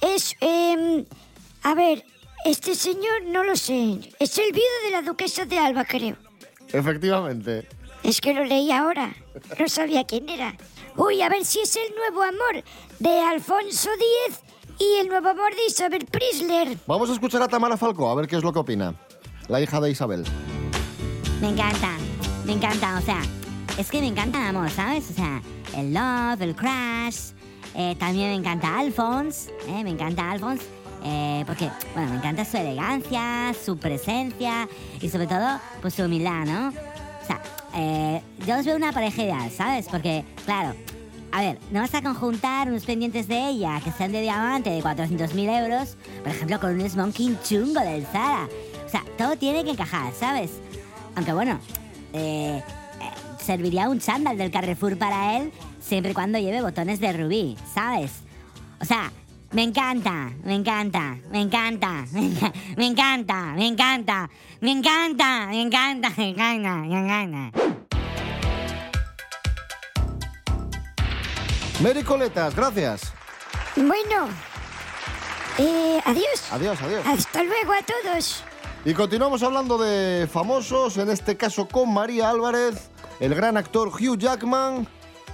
Es, 0.01 0.37
em, 0.41 1.05
a 1.63 1.75
ver, 1.75 2.03
este 2.47 2.75
señor 2.75 3.25
no 3.27 3.45
lo 3.45 3.57
sé, 3.57 3.99
es 4.19 4.39
el 4.39 4.53
viudo 4.53 4.85
de 4.87 4.91
la 4.91 5.03
duquesa 5.03 5.45
de 5.45 5.59
Alba, 5.59 5.85
creo. 5.85 6.17
Efectivamente. 6.73 7.69
Es 8.03 8.23
que 8.23 8.33
lo 8.33 8.43
leí 8.47 8.73
ahora, 8.73 9.15
no 9.59 9.69
sabía 9.69 10.05
quién 10.05 10.31
era. 10.31 10.57
Uy, 10.97 11.23
a 11.23 11.29
ver 11.29 11.45
si 11.45 11.61
es 11.61 11.77
el 11.77 11.95
nuevo 11.95 12.23
amor 12.23 12.65
de 13.03 13.21
Alfonso 13.21 13.91
Díez 13.99 14.41
y 14.79 15.01
el 15.01 15.09
nuevo 15.09 15.31
amor 15.31 15.51
de 15.57 15.67
Isabel 15.67 16.07
Prisler. 16.07 16.79
Vamos 16.87 17.11
a 17.11 17.15
escuchar 17.15 17.43
a 17.43 17.49
Tamara 17.49 17.77
Falcó, 17.77 18.09
a 18.09 18.15
ver 18.15 18.29
qué 18.29 18.37
es 18.37 18.45
lo 18.45 18.53
que 18.53 18.61
opina. 18.61 18.95
La 19.49 19.61
hija 19.61 19.81
de 19.81 19.91
Isabel. 19.91 20.25
Me 21.41 21.49
encanta, 21.49 21.97
me 22.45 22.53
encanta, 22.53 22.99
o 22.99 23.01
sea, 23.01 23.21
es 23.77 23.91
que 23.91 24.01
me 24.01 24.07
encanta 24.07 24.39
el 24.39 24.57
amor, 24.57 24.71
¿sabes? 24.71 25.11
O 25.11 25.15
sea, 25.15 25.43
el 25.77 25.93
love, 25.93 26.43
el 26.43 26.55
crash, 26.55 27.33
eh, 27.75 27.97
también 27.99 28.31
me 28.31 28.37
encanta 28.37 28.79
Alphonse, 28.79 29.51
eh, 29.67 29.83
me 29.83 29.91
encanta 29.91 30.31
Alphonse, 30.31 30.65
eh, 31.03 31.43
porque, 31.45 31.69
bueno, 31.95 32.11
me 32.13 32.19
encanta 32.19 32.45
su 32.45 32.57
elegancia, 32.57 33.53
su 33.65 33.79
presencia 33.79 34.69
y 35.01 35.09
sobre 35.09 35.27
todo, 35.27 35.59
pues 35.81 35.95
su 35.95 36.05
humildad, 36.05 36.45
¿no? 36.45 36.69
O 36.69 37.27
sea, 37.27 37.43
eh, 37.75 38.23
yo 38.47 38.59
os 38.59 38.65
veo 38.65 38.77
una 38.77 38.93
pareja 38.93 39.25
ideal, 39.25 39.51
¿sabes? 39.51 39.89
Porque, 39.91 40.25
claro, 40.45 40.77
a 41.33 41.41
ver, 41.41 41.59
no 41.71 41.81
vas 41.81 41.95
a 41.95 42.03
conjuntar 42.03 42.69
unos 42.69 42.85
pendientes 42.85 43.27
de 43.29 43.49
ella 43.49 43.81
que 43.83 43.91
sean 43.93 44.13
de 44.13 44.21
diamante 44.21 44.71
de 44.71 44.83
400.000 44.83 45.63
euros, 45.65 45.97
por 46.23 46.29
ejemplo, 46.33 46.61
con 46.61 46.79
un 46.81 46.89
smoking 46.89 47.39
chungo 47.43 47.81
del 47.81 48.05
Zara. 48.07 48.49
O 48.87 48.89
sea, 48.89 49.03
todo 49.17 49.37
tiene 49.37 49.65
que 49.65 49.71
encajar, 49.71 50.13
¿sabes? 50.13 50.51
Aunque 51.17 51.33
bueno, 51.33 51.59
eh, 52.13 52.63
eh, 53.01 53.11
serviría 53.43 53.89
un 53.89 53.99
chándal 53.99 54.37
del 54.37 54.51
Carrefour 54.51 54.99
para 54.99 55.39
él 55.39 55.51
siempre 55.81 56.13
y 56.13 56.15
cuando 56.15 56.39
lleve 56.39 56.61
botones 56.63 57.01
de 57.01 57.13
rubí, 57.13 57.57
¿sabes? 57.75 58.13
O 58.81 58.85
sea, 58.85 59.11
me 59.53 59.63
encanta, 59.63 60.31
me 60.45 60.55
encanta, 60.55 61.17
me 61.31 61.41
encanta, 61.41 62.05
me 62.13 62.21
enca- 62.31 62.53
me 62.77 62.87
encanta, 62.87 63.53
me 63.57 63.67
encanta, 63.67 64.31
me 64.61 64.71
encanta, 64.71 65.47
me 65.51 65.61
encanta, 65.63 66.11
me 66.17 66.29
encanta, 66.31 66.77
me 66.77 66.99
encanta. 67.01 67.59
Mary 71.83 72.05
Coletas, 72.05 72.55
gracias. 72.55 73.13
Bueno, 73.75 74.29
eh, 75.59 76.01
adiós. 76.05 76.53
Adiós, 76.53 76.81
adiós. 76.81 77.05
Hasta 77.05 77.43
luego 77.43 77.73
a 77.73 77.83
todos. 77.83 78.45
Y 78.85 78.95
continuamos 78.95 79.43
hablando 79.43 79.79
de 79.79 80.29
famosos, 80.29 80.97
en 80.99 81.11
este 81.11 81.37
caso 81.37 81.67
con 81.67 81.93
María 81.93 82.31
Álvarez. 82.31 82.89
El 83.19 83.35
gran 83.35 83.57
actor 83.57 83.89
Hugh 83.89 84.17
Jackman 84.17 84.87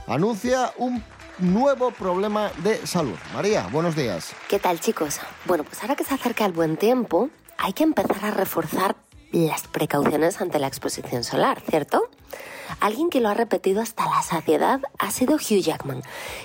anuncia 0.06 0.72
un 0.78 1.04
nuevo 1.38 1.90
problema 1.90 2.50
de 2.64 2.86
salud. 2.86 3.16
María, 3.34 3.66
buenos 3.70 3.94
días. 3.94 4.32
¿Qué 4.48 4.58
tal 4.58 4.80
chicos? 4.80 5.20
Bueno, 5.44 5.64
pues 5.64 5.82
ahora 5.82 5.96
que 5.96 6.04
se 6.04 6.14
acerca 6.14 6.46
el 6.46 6.52
buen 6.52 6.78
tiempo, 6.78 7.28
hay 7.58 7.74
que 7.74 7.84
empezar 7.84 8.24
a 8.24 8.30
reforzar 8.30 8.96
las 9.32 9.68
precauciones 9.68 10.40
ante 10.40 10.58
la 10.58 10.66
exposición 10.66 11.24
solar, 11.24 11.60
¿cierto? 11.68 12.08
Alguien 12.80 13.10
que 13.10 13.20
lo 13.20 13.28
ha 13.28 13.34
repetido 13.34 13.80
hasta 13.80 14.04
la 14.04 14.22
saciedad 14.22 14.80
ha 14.98 15.10
sido 15.10 15.36
Hugh 15.36 15.60
Jackman, 15.60 16.02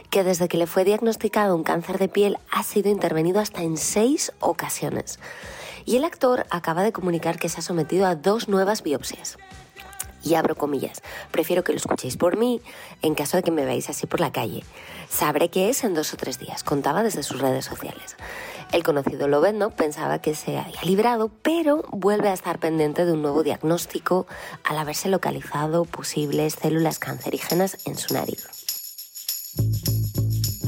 que 0.10 0.23
desde 0.23 0.47
que 0.47 0.57
le 0.57 0.67
fue 0.67 0.84
diagnosticado 0.84 1.55
un 1.55 1.63
cáncer 1.63 1.97
de 1.97 2.07
piel 2.07 2.38
ha 2.51 2.63
sido 2.63 2.89
intervenido 2.89 3.39
hasta 3.39 3.62
en 3.62 3.77
seis 3.77 4.31
ocasiones. 4.39 5.19
Y 5.86 5.97
el 5.97 6.05
actor 6.05 6.45
acaba 6.49 6.84
de 6.84 6.93
comunicar 6.93 7.38
que 7.39 7.49
se 7.49 7.60
ha 7.60 7.63
sometido 7.63 8.05
a 8.05 8.15
dos 8.15 8.47
nuevas 8.47 8.84
biopsias. 8.84 9.38
Y 10.23 10.36
abro 10.36 10.55
comillas, 10.55 11.01
prefiero 11.31 11.65
que 11.65 11.73
lo 11.73 11.77
escuchéis 11.77 12.15
por 12.15 12.38
mí 12.38 12.62
en 13.01 13.13
caso 13.13 13.36
de 13.36 13.43
que 13.43 13.51
me 13.51 13.65
veáis 13.65 13.89
así 13.89 14.07
por 14.07 14.21
la 14.21 14.31
calle. 14.31 14.63
Sabré 15.10 15.49
qué 15.49 15.69
es 15.69 15.84
en 15.84 15.93
dos 15.93 16.13
o 16.13 16.17
tres 16.17 16.39
días, 16.39 16.63
contaba 16.63 17.03
desde 17.03 17.23
sus 17.23 17.41
redes 17.41 17.65
sociales. 17.65 18.15
El 18.73 18.81
conocido 18.81 19.27
Lovendo 19.27 19.69
pensaba 19.69 20.17
que 20.19 20.33
se 20.33 20.57
había 20.57 20.81
librado, 20.81 21.29
pero 21.43 21.83
vuelve 21.91 22.29
a 22.29 22.33
estar 22.33 22.57
pendiente 22.57 23.05
de 23.05 23.13
un 23.13 23.21
nuevo 23.21 23.43
diagnóstico 23.43 24.25
al 24.63 24.79
haberse 24.79 25.09
localizado 25.09 25.86
posibles 25.86 26.55
células 26.59 26.97
cancerígenas 26.97 27.77
en 27.86 27.95
su 27.95 28.15
nariz. 28.15 28.47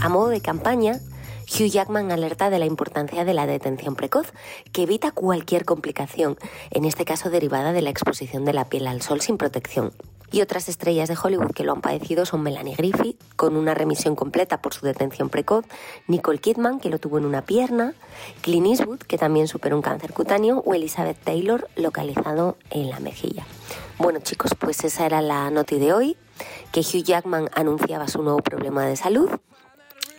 A 0.02 0.10
modo 0.10 0.28
de 0.30 0.40
campaña, 0.40 1.00
Hugh 1.48 1.72
Jackman 1.72 2.12
alerta 2.12 2.52
de 2.52 2.60
la 2.60 2.68
importancia 2.68 3.26
de 3.26 3.34
la 3.34 3.48
detención 3.48 3.96
precoz, 3.96 4.34
que 4.72 4.84
evita 4.84 5.10
cualquier 5.10 5.66
complicación, 5.66 6.38
en 6.70 6.86
este 6.86 7.06
caso 7.06 7.32
derivada 7.32 7.74
de 7.74 7.82
la 7.82 7.90
exposición 7.90 8.46
de 8.46 8.54
la 8.54 8.66
piel 8.66 8.86
al 8.86 9.02
sol 9.02 9.22
sin 9.22 9.38
protección. 9.38 9.94
Y 10.36 10.42
otras 10.42 10.68
estrellas 10.68 11.08
de 11.08 11.16
Hollywood 11.16 11.54
que 11.54 11.64
lo 11.64 11.72
han 11.72 11.80
padecido 11.80 12.26
son 12.26 12.44
Melanie 12.44 12.76
Griffith, 12.76 13.18
con 13.38 13.56
una 13.56 13.74
remisión 13.74 14.18
completa 14.18 14.62
por 14.62 14.74
su 14.74 14.86
detención 14.86 15.30
precoz, 15.30 15.64
Nicole 16.10 16.40
Kidman, 16.40 16.82
que 16.82 16.90
lo 16.90 17.00
tuvo 17.00 17.20
en 17.20 17.26
una 17.26 17.44
pierna, 17.44 17.94
Clint 18.42 18.68
Eastwood, 18.68 19.00
que 19.00 19.18
también 19.18 19.48
superó 19.48 19.78
un 19.78 19.82
cáncer 19.82 20.12
cutáneo, 20.12 20.62
o 20.66 20.74
Elizabeth 20.74 21.18
Taylor, 21.24 21.70
localizado 21.78 22.58
en 22.70 22.90
la 22.90 23.00
mejilla. 23.00 23.46
Bueno 23.98 24.20
chicos, 24.20 24.52
pues 24.60 24.84
esa 24.84 25.06
era 25.06 25.22
la 25.22 25.50
noti 25.52 25.80
de 25.80 25.94
hoy, 25.94 26.18
que 26.74 26.82
Hugh 26.82 27.06
Jackman 27.06 27.50
anunciaba 27.54 28.10
su 28.10 28.22
nuevo 28.22 28.40
problema 28.40 28.86
de 28.86 28.98
salud 28.98 29.30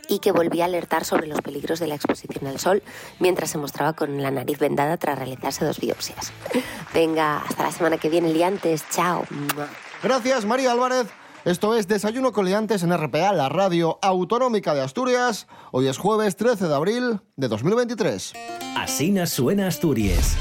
y 0.09 0.20
que 0.20 0.33
volvía 0.33 0.64
a 0.64 0.68
alertar 0.68 1.05
sobre 1.05 1.26
los 1.26 1.42
peligros 1.42 1.79
de 1.79 1.88
la 1.88 1.94
exposición 1.94 2.46
al 2.46 2.59
sol 2.59 2.83
mientras 3.18 3.50
se 3.50 3.59
mostraba 3.59 3.92
con 3.92 4.22
la 4.22 4.31
nariz 4.31 4.59
vendada 4.59 4.96
tras 4.96 5.18
realizarse 5.18 5.66
dos 5.66 5.79
biopsias. 5.79 6.33
Venga, 6.94 7.42
hasta 7.42 7.64
la 7.64 7.70
semana 7.70 7.98
que 7.98 8.09
viene, 8.09 8.33
liantes. 8.33 8.83
Chao. 8.88 9.26
Gracias, 10.07 10.45
María 10.45 10.71
Álvarez. 10.71 11.09
Esto 11.45 11.75
es 11.75 11.88
Desayuno 11.88 12.31
con 12.31 12.45
Liantes 12.45 12.85
en 12.85 12.97
RPA, 12.97 13.33
la 13.33 13.49
radio 13.49 13.99
autonómica 14.03 14.73
de 14.73 14.81
Asturias. 14.81 15.49
Hoy 15.73 15.88
es 15.88 15.99
jueves 15.99 16.37
13 16.37 16.69
de 16.69 16.75
abril 16.77 17.21
de 17.35 17.49
2023. 17.49 18.33
Asina 18.77 19.27
suena 19.27 19.66
Asturias. 19.66 20.37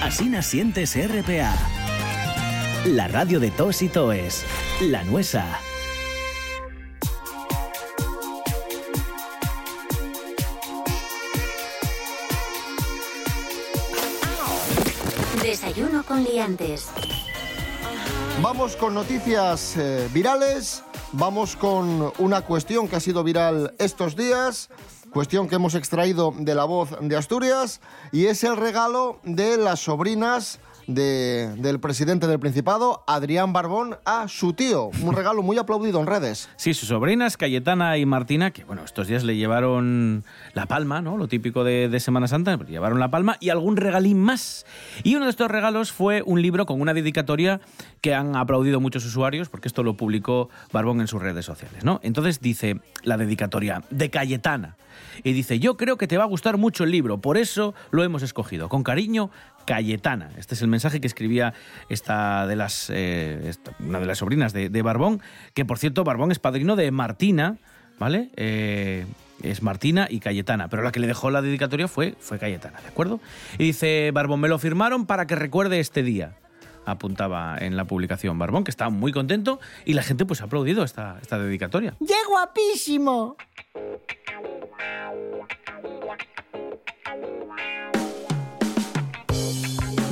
Asina 0.00 0.42
sientes 0.42 0.94
RPA. 0.94 1.52
La 2.86 3.08
radio 3.08 3.40
de 3.40 3.50
tos 3.50 3.82
y 3.82 3.88
toes. 3.88 4.44
La 4.80 5.02
nuesa. 5.02 5.44
Desayuno 15.42 16.04
con 16.04 16.22
liantes. 16.22 16.92
Vamos 18.42 18.74
con 18.74 18.92
noticias 18.92 19.76
eh, 19.76 20.08
virales, 20.12 20.82
vamos 21.12 21.54
con 21.54 22.12
una 22.18 22.40
cuestión 22.40 22.88
que 22.88 22.96
ha 22.96 23.00
sido 23.00 23.22
viral 23.22 23.72
estos 23.78 24.16
días, 24.16 24.68
cuestión 25.12 25.48
que 25.48 25.54
hemos 25.54 25.76
extraído 25.76 26.34
de 26.36 26.56
la 26.56 26.64
voz 26.64 26.90
de 27.00 27.16
Asturias, 27.16 27.80
y 28.10 28.26
es 28.26 28.42
el 28.42 28.56
regalo 28.56 29.20
de 29.22 29.58
las 29.58 29.78
sobrinas 29.78 30.58
de- 30.86 31.54
del 31.58 31.80
presidente 31.80 32.26
del 32.26 32.38
Principado, 32.40 33.04
Adrián 33.06 33.52
Barbón, 33.52 33.96
a 34.04 34.28
su 34.28 34.52
tío. 34.52 34.90
Un 35.02 35.14
regalo 35.14 35.42
muy 35.42 35.58
aplaudido 35.58 36.00
en 36.00 36.06
redes. 36.06 36.48
Sí, 36.56 36.74
sus 36.74 36.88
sobrinas, 36.88 37.36
Cayetana 37.36 37.98
y 37.98 38.06
Martina, 38.06 38.50
que 38.50 38.64
bueno, 38.64 38.82
estos 38.84 39.06
días 39.08 39.24
le 39.24 39.36
llevaron 39.36 40.24
la 40.54 40.66
palma, 40.66 41.00
¿no? 41.00 41.16
Lo 41.16 41.28
típico 41.28 41.64
de, 41.64 41.88
de 41.88 42.00
Semana 42.00 42.28
Santa, 42.28 42.56
le 42.56 42.64
llevaron 42.70 42.98
la 43.00 43.10
palma 43.10 43.36
y 43.40 43.50
algún 43.50 43.76
regalín 43.76 44.18
más. 44.20 44.66
Y 45.02 45.14
uno 45.16 45.26
de 45.26 45.30
estos 45.30 45.50
regalos 45.50 45.92
fue 45.92 46.22
un 46.24 46.42
libro 46.42 46.66
con 46.66 46.80
una 46.80 46.94
dedicatoria 46.94 47.60
que 48.00 48.14
han 48.14 48.34
aplaudido 48.36 48.80
muchos 48.80 49.04
usuarios, 49.04 49.48
porque 49.48 49.68
esto 49.68 49.82
lo 49.82 49.96
publicó 49.96 50.48
Barbón 50.72 51.00
en 51.00 51.06
sus 51.06 51.22
redes 51.22 51.44
sociales, 51.44 51.84
¿no? 51.84 52.00
Entonces 52.02 52.40
dice 52.40 52.80
la 53.04 53.16
dedicatoria 53.16 53.82
de 53.90 54.10
Cayetana. 54.10 54.76
Y 55.24 55.32
dice, 55.32 55.58
yo 55.58 55.76
creo 55.76 55.96
que 55.96 56.06
te 56.06 56.18
va 56.18 56.24
a 56.24 56.26
gustar 56.26 56.58
mucho 56.58 56.84
el 56.84 56.90
libro, 56.90 57.18
por 57.18 57.36
eso 57.38 57.74
lo 57.90 58.02
hemos 58.04 58.22
escogido. 58.22 58.68
Con 58.68 58.82
cariño, 58.82 59.30
Cayetana. 59.66 60.30
Este 60.36 60.54
es 60.54 60.62
el 60.62 60.68
mensaje 60.68 61.00
que 61.00 61.06
escribía 61.06 61.54
esta 61.88 62.46
de 62.46 62.56
las, 62.56 62.90
eh, 62.92 63.52
una 63.80 64.00
de 64.00 64.06
las 64.06 64.18
sobrinas 64.18 64.52
de, 64.52 64.68
de 64.68 64.82
Barbón, 64.82 65.20
que 65.54 65.64
por 65.64 65.78
cierto, 65.78 66.04
Barbón 66.04 66.32
es 66.32 66.38
padrino 66.38 66.76
de 66.76 66.90
Martina, 66.90 67.56
¿vale? 67.98 68.30
Eh, 68.36 69.06
es 69.42 69.62
Martina 69.62 70.06
y 70.08 70.20
Cayetana, 70.20 70.68
pero 70.68 70.82
la 70.82 70.92
que 70.92 71.00
le 71.00 71.06
dejó 71.06 71.30
la 71.30 71.42
dedicatoria 71.42 71.88
fue, 71.88 72.14
fue 72.20 72.38
Cayetana, 72.38 72.80
¿de 72.80 72.88
acuerdo? 72.88 73.20
Y 73.58 73.64
dice, 73.64 74.10
Barbón, 74.12 74.40
me 74.40 74.48
lo 74.48 74.58
firmaron 74.58 75.06
para 75.06 75.26
que 75.26 75.34
recuerde 75.34 75.80
este 75.80 76.02
día 76.02 76.36
apuntaba 76.84 77.56
en 77.58 77.76
la 77.76 77.84
publicación 77.84 78.38
Barbón, 78.38 78.64
que 78.64 78.70
estaba 78.70 78.90
muy 78.90 79.12
contento 79.12 79.60
y 79.84 79.94
la 79.94 80.02
gente 80.02 80.24
pues 80.26 80.40
ha 80.40 80.44
aplaudido 80.44 80.84
esta, 80.84 81.18
esta 81.20 81.38
dedicatoria. 81.38 81.94
¡Qué 82.06 82.14
guapísimo! 82.28 83.36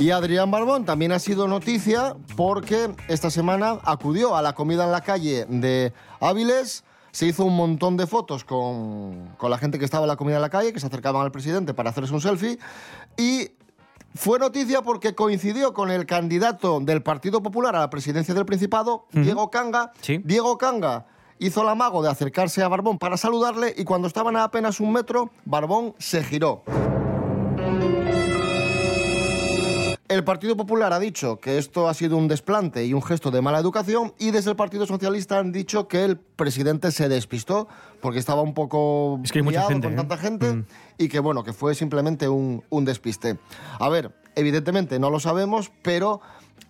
Y 0.01 0.09
Adrián 0.09 0.49
Barbón 0.49 0.83
también 0.83 1.11
ha 1.11 1.19
sido 1.19 1.47
noticia 1.47 2.15
porque 2.35 2.89
esta 3.07 3.29
semana 3.29 3.77
acudió 3.83 4.35
a 4.35 4.41
la 4.41 4.53
comida 4.53 4.83
en 4.83 4.91
la 4.91 5.01
calle 5.01 5.45
de 5.47 5.93
Áviles, 6.19 6.83
se 7.11 7.27
hizo 7.27 7.45
un 7.45 7.55
montón 7.55 7.97
de 7.97 8.07
fotos 8.07 8.43
con, 8.43 9.27
con 9.37 9.51
la 9.51 9.59
gente 9.59 9.77
que 9.77 9.85
estaba 9.85 10.05
en 10.05 10.07
la 10.07 10.15
comida 10.15 10.37
en 10.37 10.41
la 10.41 10.49
calle, 10.49 10.73
que 10.73 10.79
se 10.79 10.87
acercaban 10.87 11.21
al 11.21 11.31
presidente 11.31 11.75
para 11.75 11.91
hacerse 11.91 12.15
un 12.15 12.19
selfie, 12.19 12.57
y 13.15 13.51
fue 14.15 14.39
noticia 14.39 14.81
porque 14.81 15.13
coincidió 15.13 15.75
con 15.75 15.91
el 15.91 16.07
candidato 16.07 16.79
del 16.79 17.03
Partido 17.03 17.43
Popular 17.43 17.75
a 17.75 17.81
la 17.81 17.91
presidencia 17.91 18.33
del 18.33 18.47
Principado, 18.47 19.05
Diego 19.11 19.51
Canga. 19.51 19.91
Diego 20.23 20.57
Canga 20.57 21.05
hizo 21.37 21.61
el 21.61 21.69
amago 21.69 22.01
de 22.01 22.09
acercarse 22.09 22.63
a 22.63 22.67
Barbón 22.67 22.97
para 22.97 23.17
saludarle 23.17 23.75
y 23.77 23.83
cuando 23.83 24.07
estaban 24.07 24.35
a 24.35 24.45
apenas 24.45 24.79
un 24.79 24.93
metro, 24.93 25.29
Barbón 25.45 25.93
se 25.99 26.23
giró. 26.23 26.63
El 30.21 30.25
Partido 30.25 30.55
Popular 30.55 30.93
ha 30.93 30.99
dicho 30.99 31.39
que 31.39 31.57
esto 31.57 31.89
ha 31.89 31.95
sido 31.95 32.15
un 32.15 32.27
desplante 32.27 32.85
y 32.85 32.93
un 32.93 33.01
gesto 33.01 33.31
de 33.31 33.41
mala 33.41 33.57
educación 33.57 34.13
y 34.19 34.29
desde 34.29 34.51
el 34.51 34.55
Partido 34.55 34.85
Socialista 34.85 35.39
han 35.39 35.51
dicho 35.51 35.87
que 35.87 36.05
el 36.05 36.15
presidente 36.19 36.91
se 36.91 37.09
despistó 37.09 37.67
porque 38.01 38.19
estaba 38.19 38.43
un 38.43 38.53
poco 38.53 39.19
Es 39.23 39.31
que 39.31 39.39
hay 39.39 39.43
mucha 39.43 39.63
gente, 39.63 39.87
con 39.87 39.93
¿eh? 39.93 39.95
tanta 39.95 40.17
gente 40.17 40.63
y 40.99 41.07
que 41.07 41.19
bueno, 41.19 41.43
que 41.43 41.53
fue 41.53 41.73
simplemente 41.73 42.29
un, 42.29 42.63
un 42.69 42.85
despiste. 42.85 43.39
A 43.79 43.89
ver, 43.89 44.15
evidentemente 44.35 44.99
no 44.99 45.09
lo 45.09 45.19
sabemos, 45.19 45.71
pero 45.81 46.21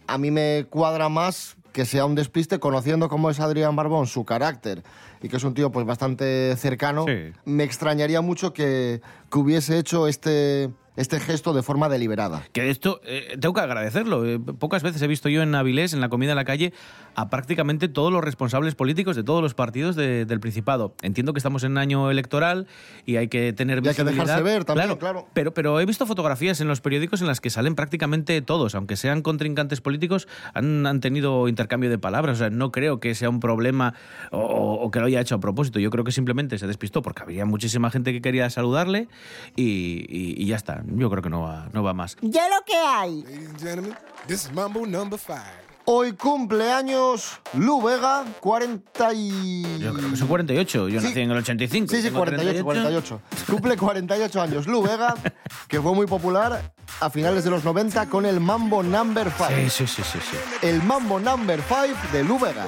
a 0.07 0.17
mí 0.17 0.31
me 0.31 0.65
cuadra 0.69 1.09
más 1.09 1.57
que 1.73 1.83
sea 1.83 2.05
un 2.05 2.15
despiste 2.15 2.57
conociendo 2.57 3.09
cómo 3.09 3.29
es 3.29 3.41
Adrián 3.41 3.75
Barbón, 3.75 4.07
su 4.07 4.23
carácter 4.23 4.81
y 5.21 5.27
que 5.27 5.35
es 5.35 5.43
un 5.43 5.53
tío 5.53 5.73
pues 5.73 5.85
bastante 5.85 6.55
cercano. 6.55 7.03
Sí. 7.05 7.33
Me 7.43 7.65
extrañaría 7.65 8.21
mucho 8.21 8.53
que, 8.53 9.01
que 9.29 9.37
hubiese 9.37 9.77
hecho 9.77 10.07
este, 10.07 10.69
este 10.97 11.19
gesto 11.19 11.53
de 11.53 11.63
forma 11.63 11.87
deliberada. 11.89 12.43
Que 12.51 12.69
esto 12.69 12.99
eh, 13.05 13.37
tengo 13.39 13.53
que 13.53 13.61
agradecerlo. 13.61 14.25
Eh, 14.25 14.39
pocas 14.39 14.83
veces 14.83 15.01
he 15.01 15.07
visto 15.07 15.29
yo 15.29 15.41
en 15.41 15.55
Avilés, 15.55 15.93
en 15.93 16.01
la 16.01 16.09
comida 16.09 16.31
en 16.31 16.35
la 16.35 16.45
calle, 16.45 16.73
a 17.15 17.29
prácticamente 17.29 17.87
todos 17.87 18.11
los 18.11 18.23
responsables 18.23 18.75
políticos 18.75 19.15
de 19.15 19.23
todos 19.23 19.41
los 19.41 19.53
partidos 19.53 19.95
de- 19.95 20.25
del 20.25 20.39
Principado. 20.39 20.93
Entiendo 21.01 21.33
que 21.33 21.39
estamos 21.39 21.63
en 21.63 21.77
año 21.77 22.11
electoral 22.11 22.67
y 23.05 23.15
hay 23.17 23.27
que 23.29 23.53
tener 23.53 23.83
Y 23.83 23.87
hay 23.87 23.95
que 23.95 24.03
dejarse 24.03 24.41
ver 24.41 24.65
también, 24.65 24.95
claro. 24.97 25.27
Pero, 25.33 25.53
pero 25.53 25.79
he 25.79 25.85
visto 25.85 26.05
fotografías 26.05 26.59
en 26.61 26.67
los 26.67 26.81
periódicos 26.81 27.21
en 27.21 27.27
las 27.27 27.39
que 27.41 27.49
salen 27.49 27.75
prácticamente 27.75 28.41
todos, 28.41 28.75
aunque 28.75 28.95
sean 28.97 29.21
contrincantes 29.21 29.81
políticos, 29.81 30.27
han, 30.53 30.85
han 30.87 30.99
tenido 30.99 31.47
intercambio 31.47 31.89
de 31.89 31.97
palabras. 31.97 32.37
O 32.37 32.39
sea, 32.39 32.49
no 32.49 32.71
creo 32.71 32.99
que 32.99 33.15
sea 33.15 33.29
un 33.29 33.39
problema 33.39 33.93
o, 34.31 34.39
o 34.81 34.91
que 34.91 34.99
lo 34.99 35.05
haya 35.05 35.21
hecho 35.21 35.35
a 35.35 35.39
propósito. 35.39 35.79
Yo 35.79 35.89
creo 35.89 36.03
que 36.03 36.11
simplemente 36.11 36.57
se 36.57 36.67
despistó 36.67 37.01
porque 37.01 37.23
había 37.23 37.45
muchísima 37.45 37.89
gente 37.91 38.11
que 38.13 38.21
quería 38.21 38.49
saludarle 38.49 39.07
y, 39.55 40.05
y- 40.09 40.35
y 40.37 40.45
ya 40.47 40.55
está. 40.55 40.81
Yo 40.95 41.09
creo 41.09 41.23
que 41.23 41.29
no 41.29 41.41
va, 41.41 41.67
no 41.73 41.83
va 41.83 41.93
más. 41.93 42.17
Ya 42.21 42.47
lo 42.49 42.63
que 42.65 42.75
hay. 42.75 43.23
Hoy 45.85 46.13
cumpleaños 46.13 47.39
Lu 47.53 47.81
Vega, 47.81 48.23
40 48.39 49.13
y... 49.13 49.79
Yo 49.79 49.93
creo 49.93 50.11
que 50.11 50.15
son 50.15 50.27
48. 50.27 50.89
Yo 50.89 51.01
nací 51.01 51.19
en 51.19 51.31
el 51.31 51.37
85. 51.37 51.89
Sí, 51.89 51.97
sí, 51.97 52.03
tengo 52.03 52.19
48, 52.19 52.63
38. 52.63 52.63
48. 52.63 53.21
Cumple 53.47 53.77
48 53.77 54.41
años 54.41 54.67
Lu 54.67 54.83
Vega, 54.83 55.15
que 55.67 55.81
fue 55.81 55.93
muy 55.95 56.05
popular 56.05 56.71
a 56.99 57.09
finales 57.09 57.43
de 57.43 57.49
los 57.49 57.63
90 57.63 58.07
con 58.09 58.25
el 58.25 58.39
Mambo 58.39 58.83
Number 58.83 59.31
5. 59.31 59.49
Sí, 59.49 59.69
sí, 59.69 59.87
sí, 59.87 60.03
sí, 60.03 60.19
sí. 60.19 60.37
El 60.61 60.83
Mambo 60.83 61.19
Number 61.19 61.59
5 61.67 61.97
de 62.11 62.23
Lou 62.23 62.37
Vega. 62.37 62.67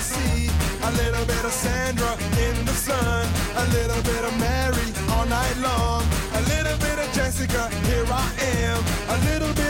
See. 0.00 0.48
A 0.82 0.90
little 0.92 1.26
bit 1.26 1.44
of 1.44 1.52
Sandra 1.52 2.12
in 2.40 2.64
the 2.64 2.72
sun. 2.72 3.28
A 3.56 3.66
little 3.68 4.02
bit 4.02 4.24
of 4.24 4.32
Mary 4.40 4.88
all 5.12 5.26
night 5.26 5.56
long. 5.58 6.02
A 6.32 6.40
little 6.48 6.78
bit 6.78 6.98
of 6.98 7.12
Jessica, 7.12 7.68
here 7.84 8.06
I 8.08 8.26
am. 8.64 8.80
A 9.14 9.18
little 9.28 9.52
bit 9.52 9.69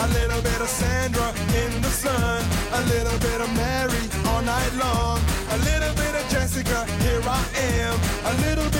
A 0.00 0.08
little 0.08 0.40
bit 0.40 0.60
of 0.62 0.68
Sandra 0.68 1.28
in 1.62 1.82
the 1.82 1.90
sun. 1.90 2.42
A 2.72 2.80
little 2.88 3.18
bit 3.18 3.38
of 3.40 3.50
Mary 3.54 4.04
all 4.28 4.40
night 4.40 4.72
long. 4.82 5.20
A 5.50 5.58
little 5.58 5.94
bit 5.94 6.14
of 6.14 6.24
Jessica, 6.30 6.86
here 7.04 7.20
I 7.26 7.44
am. 7.82 7.94
A 8.24 8.34
little 8.46 8.70
bit 8.70 8.79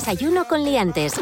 Desayuno 0.00 0.48
con 0.48 0.64
liantes. 0.64 1.12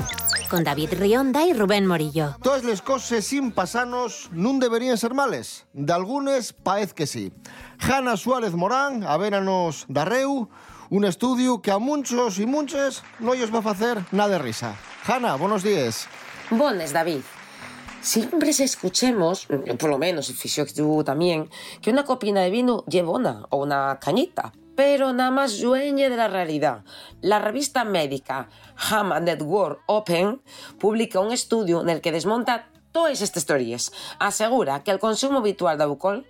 Con 0.49 0.63
David 0.63 0.91
Rionda 1.01 1.45
y 1.45 1.53
Rubén 1.53 1.85
Morillo. 1.85 2.37
Todas 2.41 2.63
les 2.63 2.81
coses 2.81 3.27
sin 3.27 3.51
pasanos 3.51 4.31
nun 4.31 4.63
deberían 4.63 4.95
ser 4.95 5.19
males. 5.19 5.67
De 5.75 5.91
algunes, 5.91 6.55
paez 6.55 6.95
que 6.95 7.11
sí. 7.11 7.35
Jana 7.83 8.17
Suárez 8.17 8.55
Morán, 8.55 9.03
a 9.03 9.19
véranos 9.19 9.83
darreu, 9.89 10.47
un 10.95 11.05
estudio 11.05 11.59
que 11.61 11.73
a 11.73 11.83
muchos 11.83 12.39
y 12.39 12.47
muchas 12.47 13.03
no 13.19 13.33
os 13.33 13.51
va 13.51 13.59
a 13.67 13.75
hacer 13.75 13.99
nada 14.13 14.39
de 14.39 14.39
risa. 14.39 14.77
Jana, 15.03 15.35
buenos 15.35 15.65
días. 15.65 16.07
Bones, 16.49 16.93
David. 16.93 17.27
Siempre 18.01 18.53
se 18.53 18.63
escuchemos, 18.63 19.49
por 19.77 19.91
lo 19.91 19.99
menos, 19.99 20.31
y 20.31 20.35
fixo 20.35 20.65
que 20.65 20.73
tú 20.73 21.03
también, 21.03 21.51
que 21.83 21.91
una 21.91 22.05
copina 22.05 22.43
de 22.43 22.51
vino 22.51 22.85
llevona 22.87 23.43
o 23.51 23.57
una 23.57 23.99
cañita, 23.99 24.53
pero 24.79 25.13
nada 25.13 25.33
más 25.33 25.61
dueñe 25.61 26.09
de 26.09 26.17
la 26.17 26.29
realidad. 26.29 26.85
La 27.21 27.41
revista 27.41 27.83
médica 27.83 28.49
Ham 28.89 29.11
and 29.11 29.27
Network 29.27 29.81
Open 29.87 30.41
publica 30.79 31.19
un 31.19 31.33
estudio 31.33 31.81
en 31.81 31.89
el 31.89 32.01
que 32.01 32.13
desmonta 32.13 32.71
todas 32.93 33.21
estas 33.21 33.45
teorías. 33.45 33.91
Asegura 34.21 34.85
que 34.85 34.93
el 34.93 35.01
consumo 35.01 35.39
habitual 35.39 35.79
de 35.79 35.83
alcohol 35.83 36.27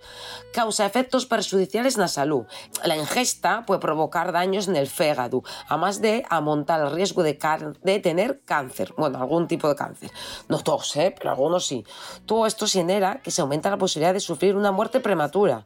causa 0.51 0.87
efectos 0.87 1.27
perjudiciales 1.27 1.93
en 1.93 2.01
la 2.01 2.07
salud. 2.07 2.45
La 2.83 2.97
ingesta 2.97 3.67
puede 3.67 3.81
provocar 3.81 4.31
daños 4.31 4.67
en 4.67 4.77
el 4.77 4.87
fígado, 4.87 5.43
además 5.67 6.01
de 6.01 6.25
aumentar 6.27 6.81
el 6.81 6.91
riesgo 6.91 7.21
de, 7.21 7.37
de 7.83 7.99
tener 7.99 8.41
cáncer. 8.45 8.95
Bueno, 8.97 9.19
algún 9.19 9.47
tipo 9.47 9.69
de 9.69 9.75
cáncer. 9.75 10.11
No 10.47 10.57
todos, 10.59 10.95
¿eh? 10.95 11.13
pero 11.15 11.29
algunos 11.29 11.67
sí. 11.67 11.85
Todo 12.25 12.47
esto 12.47 12.65
genera 12.65 13.21
que 13.21 13.29
se 13.29 13.41
aumenta 13.41 13.69
la 13.69 13.77
posibilidad 13.77 14.13
de 14.13 14.19
sufrir 14.19 14.55
una 14.55 14.71
muerte 14.71 14.99
prematura. 14.99 15.65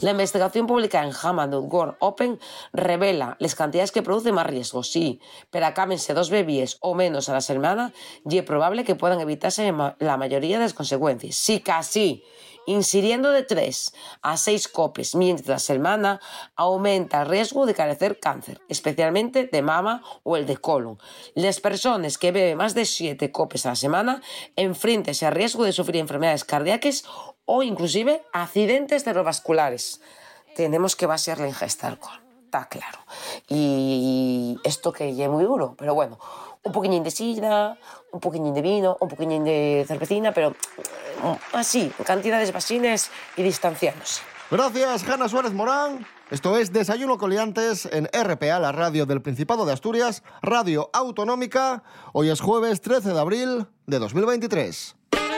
La 0.00 0.10
investigación 0.10 0.66
publicada 0.66 1.04
en 1.04 1.12
World 1.54 1.96
Open 2.00 2.38
revela 2.72 3.36
las 3.40 3.54
cantidades 3.54 3.92
que 3.92 4.02
produce 4.02 4.32
más 4.32 4.46
riesgo, 4.46 4.82
sí, 4.82 5.20
pero 5.50 5.66
acámense 5.66 6.14
dos 6.14 6.30
bebés 6.30 6.78
o 6.80 6.94
menos 6.94 7.28
a 7.28 7.32
la 7.32 7.40
semana 7.40 7.92
y 8.28 8.38
es 8.38 8.44
probable 8.44 8.84
que 8.84 8.94
puedan 8.94 9.20
evitarse 9.20 9.72
la 9.98 10.16
mayoría 10.16 10.58
de 10.58 10.64
las 10.64 10.74
consecuencias. 10.74 11.36
Sí, 11.36 11.60
casi. 11.60 12.24
Insiriendo 12.66 13.30
de 13.30 13.42
3 13.42 13.94
a 14.22 14.36
6 14.36 14.68
copes 14.68 15.14
mientras 15.14 15.48
la 15.48 15.58
semana 15.58 16.20
aumenta 16.56 17.22
el 17.22 17.28
riesgo 17.28 17.64
de 17.64 17.74
carecer 17.74 18.18
cáncer, 18.18 18.60
especialmente 18.68 19.46
de 19.46 19.62
mama 19.62 20.02
o 20.24 20.36
el 20.36 20.46
de 20.46 20.56
colon. 20.56 20.98
Las 21.34 21.60
personas 21.60 22.18
que 22.18 22.32
beben 22.32 22.58
más 22.58 22.74
de 22.74 22.84
7 22.84 23.30
copes 23.32 23.66
a 23.66 23.70
la 23.70 23.76
semana 23.76 24.22
enfrentan 24.56 25.14
a 25.22 25.30
riesgo 25.30 25.64
de 25.64 25.72
sufrir 25.72 25.96
enfermedades 25.96 26.44
cardíacas 26.44 27.04
o 27.44 27.62
inclusive 27.62 28.22
accidentes 28.32 29.04
cerebrovasculares. 29.04 30.00
Tenemos 30.54 30.96
que 30.96 31.06
basear 31.06 31.38
la 31.38 31.48
ingesta 31.48 31.86
de 31.86 31.92
alcohol, 31.92 32.20
está 32.44 32.68
claro. 32.68 32.98
Y 33.48 34.58
esto 34.64 34.92
que 34.92 35.10
es 35.10 35.28
muy 35.28 35.44
duro, 35.44 35.74
pero 35.78 35.94
bueno, 35.94 36.18
un 36.66 36.72
poquillín 36.72 37.04
de 37.04 37.10
sidra, 37.10 37.78
un 38.10 38.20
poquillín 38.20 38.52
de 38.52 38.60
vino, 38.60 38.96
un 39.00 39.08
poquillín 39.08 39.44
de 39.44 39.84
cervecina, 39.86 40.32
pero 40.32 40.50
mm, 40.50 41.56
así, 41.56 41.92
cantidades 42.04 42.52
basines 42.52 43.10
y 43.36 43.42
distanciándose. 43.42 44.22
Gracias, 44.50 45.04
Jana 45.04 45.28
Suárez 45.28 45.52
Morán. 45.52 46.06
Esto 46.30 46.56
es 46.56 46.72
Desayuno 46.72 47.18
Coliantes 47.18 47.88
en 47.92 48.08
RPA, 48.12 48.58
la 48.58 48.72
radio 48.72 49.06
del 49.06 49.22
Principado 49.22 49.64
de 49.64 49.72
Asturias, 49.72 50.24
radio 50.42 50.90
autonómica. 50.92 51.84
Hoy 52.12 52.30
es 52.30 52.40
jueves 52.40 52.80
13 52.80 53.12
de 53.12 53.20
abril 53.20 53.66
de 53.86 53.98
2023. 54.00 54.96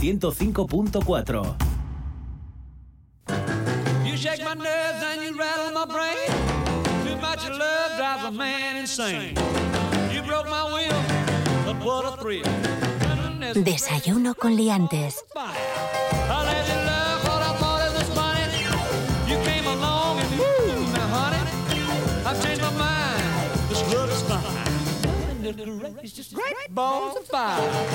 105.4. 0.00 1.56
You 4.06 4.16
shake 4.16 4.44
my 4.44 4.54
nerves 4.54 5.02
and 5.02 5.22
you 5.24 5.36
rattle 5.36 5.72
my 5.72 5.84
brain. 5.86 6.28
Too 7.04 7.16
much 7.20 7.44
of 7.44 7.56
love 7.58 7.96
drives 7.96 8.24
a 8.24 8.30
man 8.30 8.76
insane. 8.76 9.34
You 10.12 10.22
broke 10.22 10.48
my 10.48 10.64
will, 10.72 11.02
but 11.66 11.84
what 11.84 12.04
a 12.04 12.16
thrill. 12.22 12.44
Desayuno 13.64 14.34
con 14.34 14.56
liantes. 14.56 15.24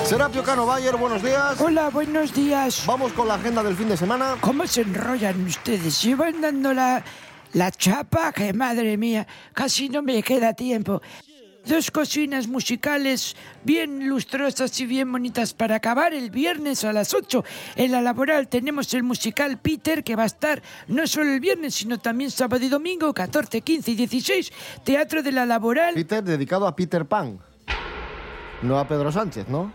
Serapio 0.04 0.42
Cano 0.42 0.66
Bayer, 0.66 0.96
buenos 0.96 1.22
días. 1.22 1.60
Hola, 1.60 1.90
buenos 1.90 2.34
días. 2.34 2.84
Vamos 2.86 3.12
con 3.12 3.28
la 3.28 3.34
agenda 3.34 3.62
del 3.62 3.76
fin 3.76 3.88
de 3.88 3.96
semana. 3.96 4.36
¿Cómo 4.40 4.66
se 4.66 4.82
enrollan 4.82 5.44
ustedes? 5.46 6.02
Llevan 6.02 6.40
dando 6.40 6.72
la, 6.72 7.04
la 7.52 7.70
chapa, 7.70 8.32
que 8.32 8.52
madre 8.52 8.96
mía, 8.96 9.26
casi 9.52 9.88
no 9.88 10.02
me 10.02 10.22
queda 10.22 10.54
tiempo. 10.54 11.00
Dos 11.66 11.90
cocinas 11.90 12.46
musicales 12.46 13.36
bien 13.62 14.06
lustrosas 14.06 14.78
y 14.80 14.86
bien 14.86 15.10
bonitas 15.10 15.54
para 15.54 15.76
acabar 15.76 16.12
el 16.12 16.30
viernes 16.30 16.84
a 16.84 16.92
las 16.92 17.14
8. 17.14 17.42
En 17.76 17.90
la 17.90 18.02
laboral 18.02 18.48
tenemos 18.48 18.92
el 18.92 19.02
musical 19.02 19.58
Peter 19.58 20.04
que 20.04 20.14
va 20.14 20.24
a 20.24 20.26
estar 20.26 20.62
no 20.88 21.06
solo 21.06 21.32
el 21.32 21.40
viernes, 21.40 21.74
sino 21.74 21.98
también 21.98 22.30
sábado 22.30 22.62
y 22.62 22.68
domingo, 22.68 23.14
14, 23.14 23.62
15 23.62 23.90
y 23.92 23.94
16. 23.94 24.52
Teatro 24.84 25.22
de 25.22 25.32
la 25.32 25.46
laboral. 25.46 25.94
Peter 25.94 26.22
dedicado 26.22 26.66
a 26.66 26.76
Peter 26.76 27.06
Pan. 27.06 27.38
No 28.60 28.78
a 28.78 28.86
Pedro 28.86 29.10
Sánchez, 29.10 29.48
¿no? 29.48 29.72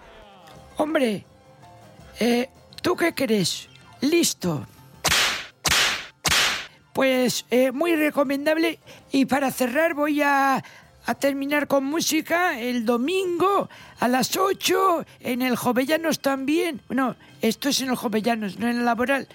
Hombre, 0.77 1.25
eh, 2.19 2.49
¿tú 2.83 2.95
qué 2.95 3.15
crees? 3.15 3.67
Listo. 4.01 4.65
Pues 6.93 7.45
eh, 7.49 7.71
muy 7.71 7.95
recomendable. 7.95 8.79
Y 9.11 9.25
para 9.25 9.51
cerrar 9.51 9.93
voy 9.93 10.21
a, 10.21 10.63
a 11.09 11.15
terminar 11.15 11.67
con 11.67 11.83
música 11.85 12.59
el 12.59 12.85
domingo 12.85 13.67
a 13.99 14.07
las 14.07 14.37
8 14.37 15.03
en 15.21 15.41
el 15.41 15.55
Jovellanos 15.55 16.19
también. 16.19 16.81
Bueno, 16.87 17.15
esto 17.41 17.69
es 17.69 17.81
en 17.81 17.89
el 17.89 17.95
Jovellanos, 17.95 18.59
no 18.59 18.67
en 18.67 18.77
el 18.77 18.85
laboral. 18.85 19.27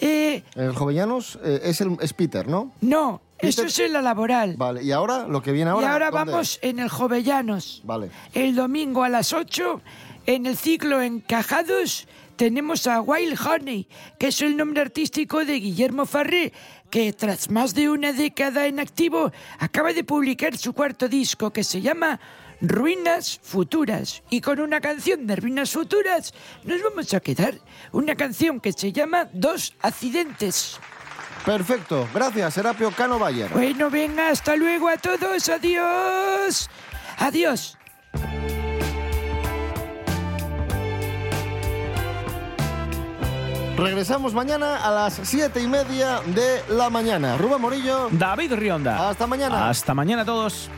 Eh, 0.00 0.42
En 0.54 0.64
el 0.64 0.74
Jovellanos 0.74 1.38
eh, 1.42 1.60
es, 1.64 1.80
el, 1.80 1.96
es 2.02 2.12
Peter, 2.12 2.46
¿no? 2.46 2.72
no, 2.82 3.22
esto 3.38 3.62
Peter- 3.62 3.66
es 3.66 3.78
en 3.78 3.92
la 3.94 4.02
laboral. 4.02 4.54
Vale, 4.58 4.82
y 4.82 4.92
ahora, 4.92 5.26
lo 5.26 5.40
que 5.40 5.52
viene 5.52 5.70
ahora. 5.70 5.86
y 5.86 5.90
ahora 5.90 6.10
¿dónde 6.10 6.32
vamos 6.32 6.58
en 6.60 6.78
el 6.78 6.90
Jovellanos. 6.90 7.80
Vale. 7.84 8.10
El 8.34 8.54
domingo 8.54 9.02
a 9.02 9.08
las 9.08 9.32
8, 9.32 9.80
en 10.26 10.44
el 10.44 10.58
ciclo 10.58 11.00
Encajados, 11.00 12.06
tenemos 12.36 12.86
a 12.86 13.00
Wild 13.00 13.38
Honey, 13.46 13.88
que 14.18 14.26
es 14.26 14.42
el 14.42 14.56
nombre 14.58 14.82
artístico 14.82 15.44
de 15.44 15.54
Guillermo 15.54 16.04
Farré, 16.04 16.52
que 16.94 17.12
tras 17.12 17.50
más 17.50 17.74
de 17.74 17.90
una 17.90 18.12
década 18.12 18.68
en 18.68 18.78
activo, 18.78 19.32
acaba 19.58 19.92
de 19.92 20.04
publicar 20.04 20.56
su 20.56 20.72
cuarto 20.72 21.08
disco 21.08 21.52
que 21.52 21.64
se 21.64 21.80
llama 21.80 22.20
Ruinas 22.60 23.40
Futuras. 23.42 24.22
Y 24.30 24.40
con 24.40 24.60
una 24.60 24.80
canción 24.80 25.26
de 25.26 25.34
Ruinas 25.34 25.72
Futuras 25.72 26.32
nos 26.62 26.80
vamos 26.84 27.12
a 27.12 27.18
quedar. 27.18 27.54
Una 27.90 28.14
canción 28.14 28.60
que 28.60 28.72
se 28.72 28.92
llama 28.92 29.28
Dos 29.32 29.74
Accidentes. 29.82 30.78
Perfecto. 31.44 32.08
Gracias, 32.14 32.54
Serapio 32.54 32.92
Cano 32.92 33.18
Bayer. 33.18 33.50
Bueno, 33.50 33.90
venga, 33.90 34.28
hasta 34.28 34.54
luego 34.54 34.88
a 34.88 34.96
todos. 34.96 35.48
Adiós. 35.48 36.70
Adiós. 37.18 37.76
Regresamos 43.76 44.34
mañana 44.34 44.76
a 44.86 44.90
las 44.92 45.20
siete 45.24 45.60
y 45.60 45.66
media 45.66 46.20
de 46.26 46.62
la 46.74 46.90
mañana. 46.90 47.36
Rubén 47.36 47.60
Morillo. 47.60 48.08
David 48.12 48.52
Rionda. 48.54 49.08
Hasta 49.10 49.26
mañana. 49.26 49.68
Hasta 49.68 49.94
mañana 49.94 50.22
a 50.22 50.24
todos. 50.24 50.70